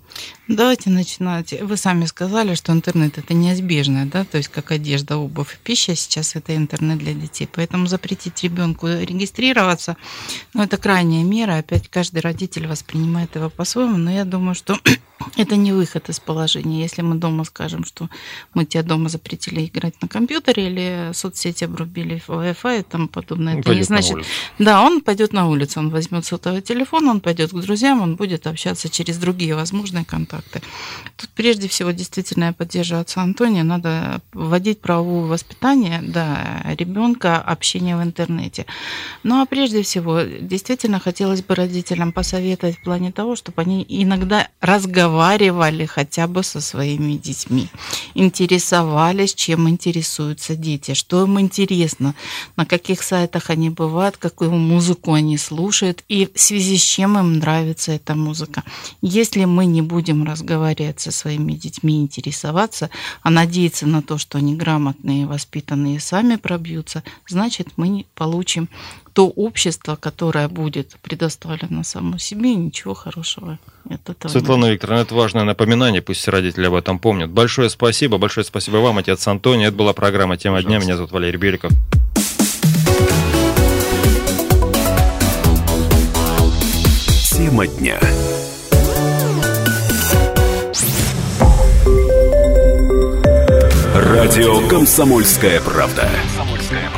Давайте 0.49 0.91
начинать. 0.91 1.55
Вы 1.61 1.77
сами 1.77 2.05
сказали, 2.05 2.55
что 2.55 2.73
интернет 2.73 3.19
это 3.19 3.35
неизбежно 3.35 3.86
неизбежное, 3.87 4.07
да, 4.07 4.25
то 4.25 4.39
есть 4.39 4.49
как 4.49 4.71
одежда, 4.73 5.17
обувь, 5.17 5.59
пища, 5.63 5.95
сейчас 5.95 6.37
это 6.37 6.57
интернет 6.57 6.99
для 6.99 7.15
детей. 7.15 7.49
Поэтому 7.53 7.87
запретить 7.87 8.43
ребенку 8.43 8.87
регистрироваться, 8.87 9.97
ну, 10.55 10.63
это 10.63 10.77
крайняя 10.77 11.25
мера, 11.25 11.59
опять 11.59 11.89
каждый 11.89 12.21
родитель 12.21 12.67
воспринимает 12.67 13.35
его 13.37 13.51
по-своему, 13.51 13.97
но 13.97 14.11
я 14.11 14.25
думаю, 14.25 14.55
что 14.55 14.79
это 15.37 15.57
не 15.57 15.73
выход 15.73 16.09
из 16.09 16.21
положения. 16.21 16.83
Если 16.83 17.03
мы 17.03 17.17
дома 17.17 17.45
скажем, 17.45 17.85
что 17.85 18.09
мы 18.55 18.65
тебя 18.65 18.83
дома 18.83 19.09
запретили 19.09 19.65
играть 19.65 20.01
на 20.03 20.09
компьютере 20.09 20.67
или 20.67 21.11
соцсети 21.15 21.65
обрубили 21.65 22.23
Wi-Fi 22.27 22.81
и 22.81 22.83
тому 22.83 23.09
подобное, 23.09 23.59
это 23.59 23.75
не 23.75 23.83
значит... 23.83 24.19
Да, 24.59 24.83
он 24.83 25.01
пойдет 25.01 25.33
на 25.33 25.49
улицу, 25.49 25.81
он 25.81 25.91
возьмет 25.91 26.25
сотовый 26.27 26.61
телефон, 26.61 27.09
он 27.09 27.21
пойдет 27.21 27.51
к 27.51 27.55
друзьям, 27.55 28.03
он 28.03 28.17
будет 28.17 28.47
общаться 28.47 28.89
через 28.89 29.17
другие 29.19 29.55
возможные 29.55 30.05
контакты. 30.05 30.63
Тут 31.17 31.31
прежде 31.31 31.69
всего 31.69 31.91
действительно 31.91 32.45
я 32.45 32.53
поддерживаю 32.53 33.03
отца 33.03 33.23
Антония, 33.23 33.63
надо 33.63 34.21
вводить 34.33 34.81
правовое 34.81 35.27
воспитание, 35.27 36.03
да, 36.03 36.63
ребенка, 36.79 37.39
общение 37.39 37.97
в 37.97 38.03
интернете. 38.03 38.67
Ну 39.23 39.41
а 39.41 39.47
прежде 39.47 39.83
всего, 39.83 40.21
действительно 40.23 41.01
хотелось 41.01 41.43
бы 41.43 41.55
родителям 41.55 42.13
посоветовать 42.13 42.77
в 42.77 42.83
плане 42.83 43.13
того, 43.13 43.35
чтобы 43.37 43.63
они 43.63 43.85
иногда 43.89 44.49
разговаривали 44.61 45.06
хотя 45.87 46.27
бы 46.27 46.43
со 46.43 46.61
своими 46.61 47.15
детьми, 47.15 47.69
интересовались, 48.15 49.35
чем 49.35 49.69
интересуются 49.69 50.57
дети, 50.57 50.95
что 50.95 51.25
им 51.25 51.39
интересно, 51.41 52.15
на 52.57 52.67
каких 52.67 53.03
сайтах 53.03 53.51
они 53.51 53.71
бывают, 53.71 54.17
какую 54.17 54.53
музыку 54.53 55.13
они 55.13 55.39
слушают 55.39 56.05
и 56.09 56.31
в 56.35 56.41
связи 56.41 56.77
с 56.77 56.83
чем 56.83 57.19
им 57.19 57.39
нравится 57.39 57.93
эта 57.93 58.15
музыка. 58.15 58.63
Если 59.03 59.45
мы 59.45 59.67
не 59.67 59.83
будем 59.83 60.25
разговаривать 60.25 61.01
со 61.01 61.11
своими 61.11 61.53
детьми, 61.53 62.01
интересоваться, 62.01 62.91
а 63.23 63.31
надеяться 63.31 63.87
на 63.87 64.03
то, 64.03 64.19
что 64.19 64.39
они 64.39 64.55
грамотные, 64.55 65.27
воспитанные 65.27 66.01
сами 66.01 66.37
пробьются, 66.37 67.03
значит, 67.27 67.69
мы 67.77 68.07
получим 68.15 68.69
то 69.17 69.29
общество, 69.29 69.97
которое 69.97 70.47
будет 70.47 70.99
предоставлено 71.01 71.83
самому 71.85 72.19
себе, 72.19 72.55
ничего 72.55 72.93
хорошего 72.93 73.59
от 73.89 74.11
этого 74.11 74.31
Светлана 74.31 74.67
Викторовна, 74.67 75.01
это 75.01 75.15
важное 75.15 75.45
напоминание, 75.45 76.03
пусть 76.03 76.29
родители 76.29 76.67
об 76.67 76.75
этом 76.75 76.99
помнят. 76.99 77.31
Большое 77.31 77.71
спасибо, 77.71 78.19
большое 78.19 78.45
спасибо 78.45 78.77
вам, 78.77 78.99
отец 78.99 79.27
Антоний. 79.27 79.65
Это 79.65 79.75
была 79.75 79.95
программа 79.95 80.37
«Тема 80.37 80.57
Пожалуйста. 80.57 80.69
дня». 80.69 80.87
Меня 80.87 80.97
зовут 80.97 81.13
Валерий 81.13 81.39
Беликов. 81.39 81.73
Тема 87.31 87.67
дня. 87.69 87.99
Радио 93.95 94.69
«Комсомольская 94.69 95.63
правда». 95.63 96.07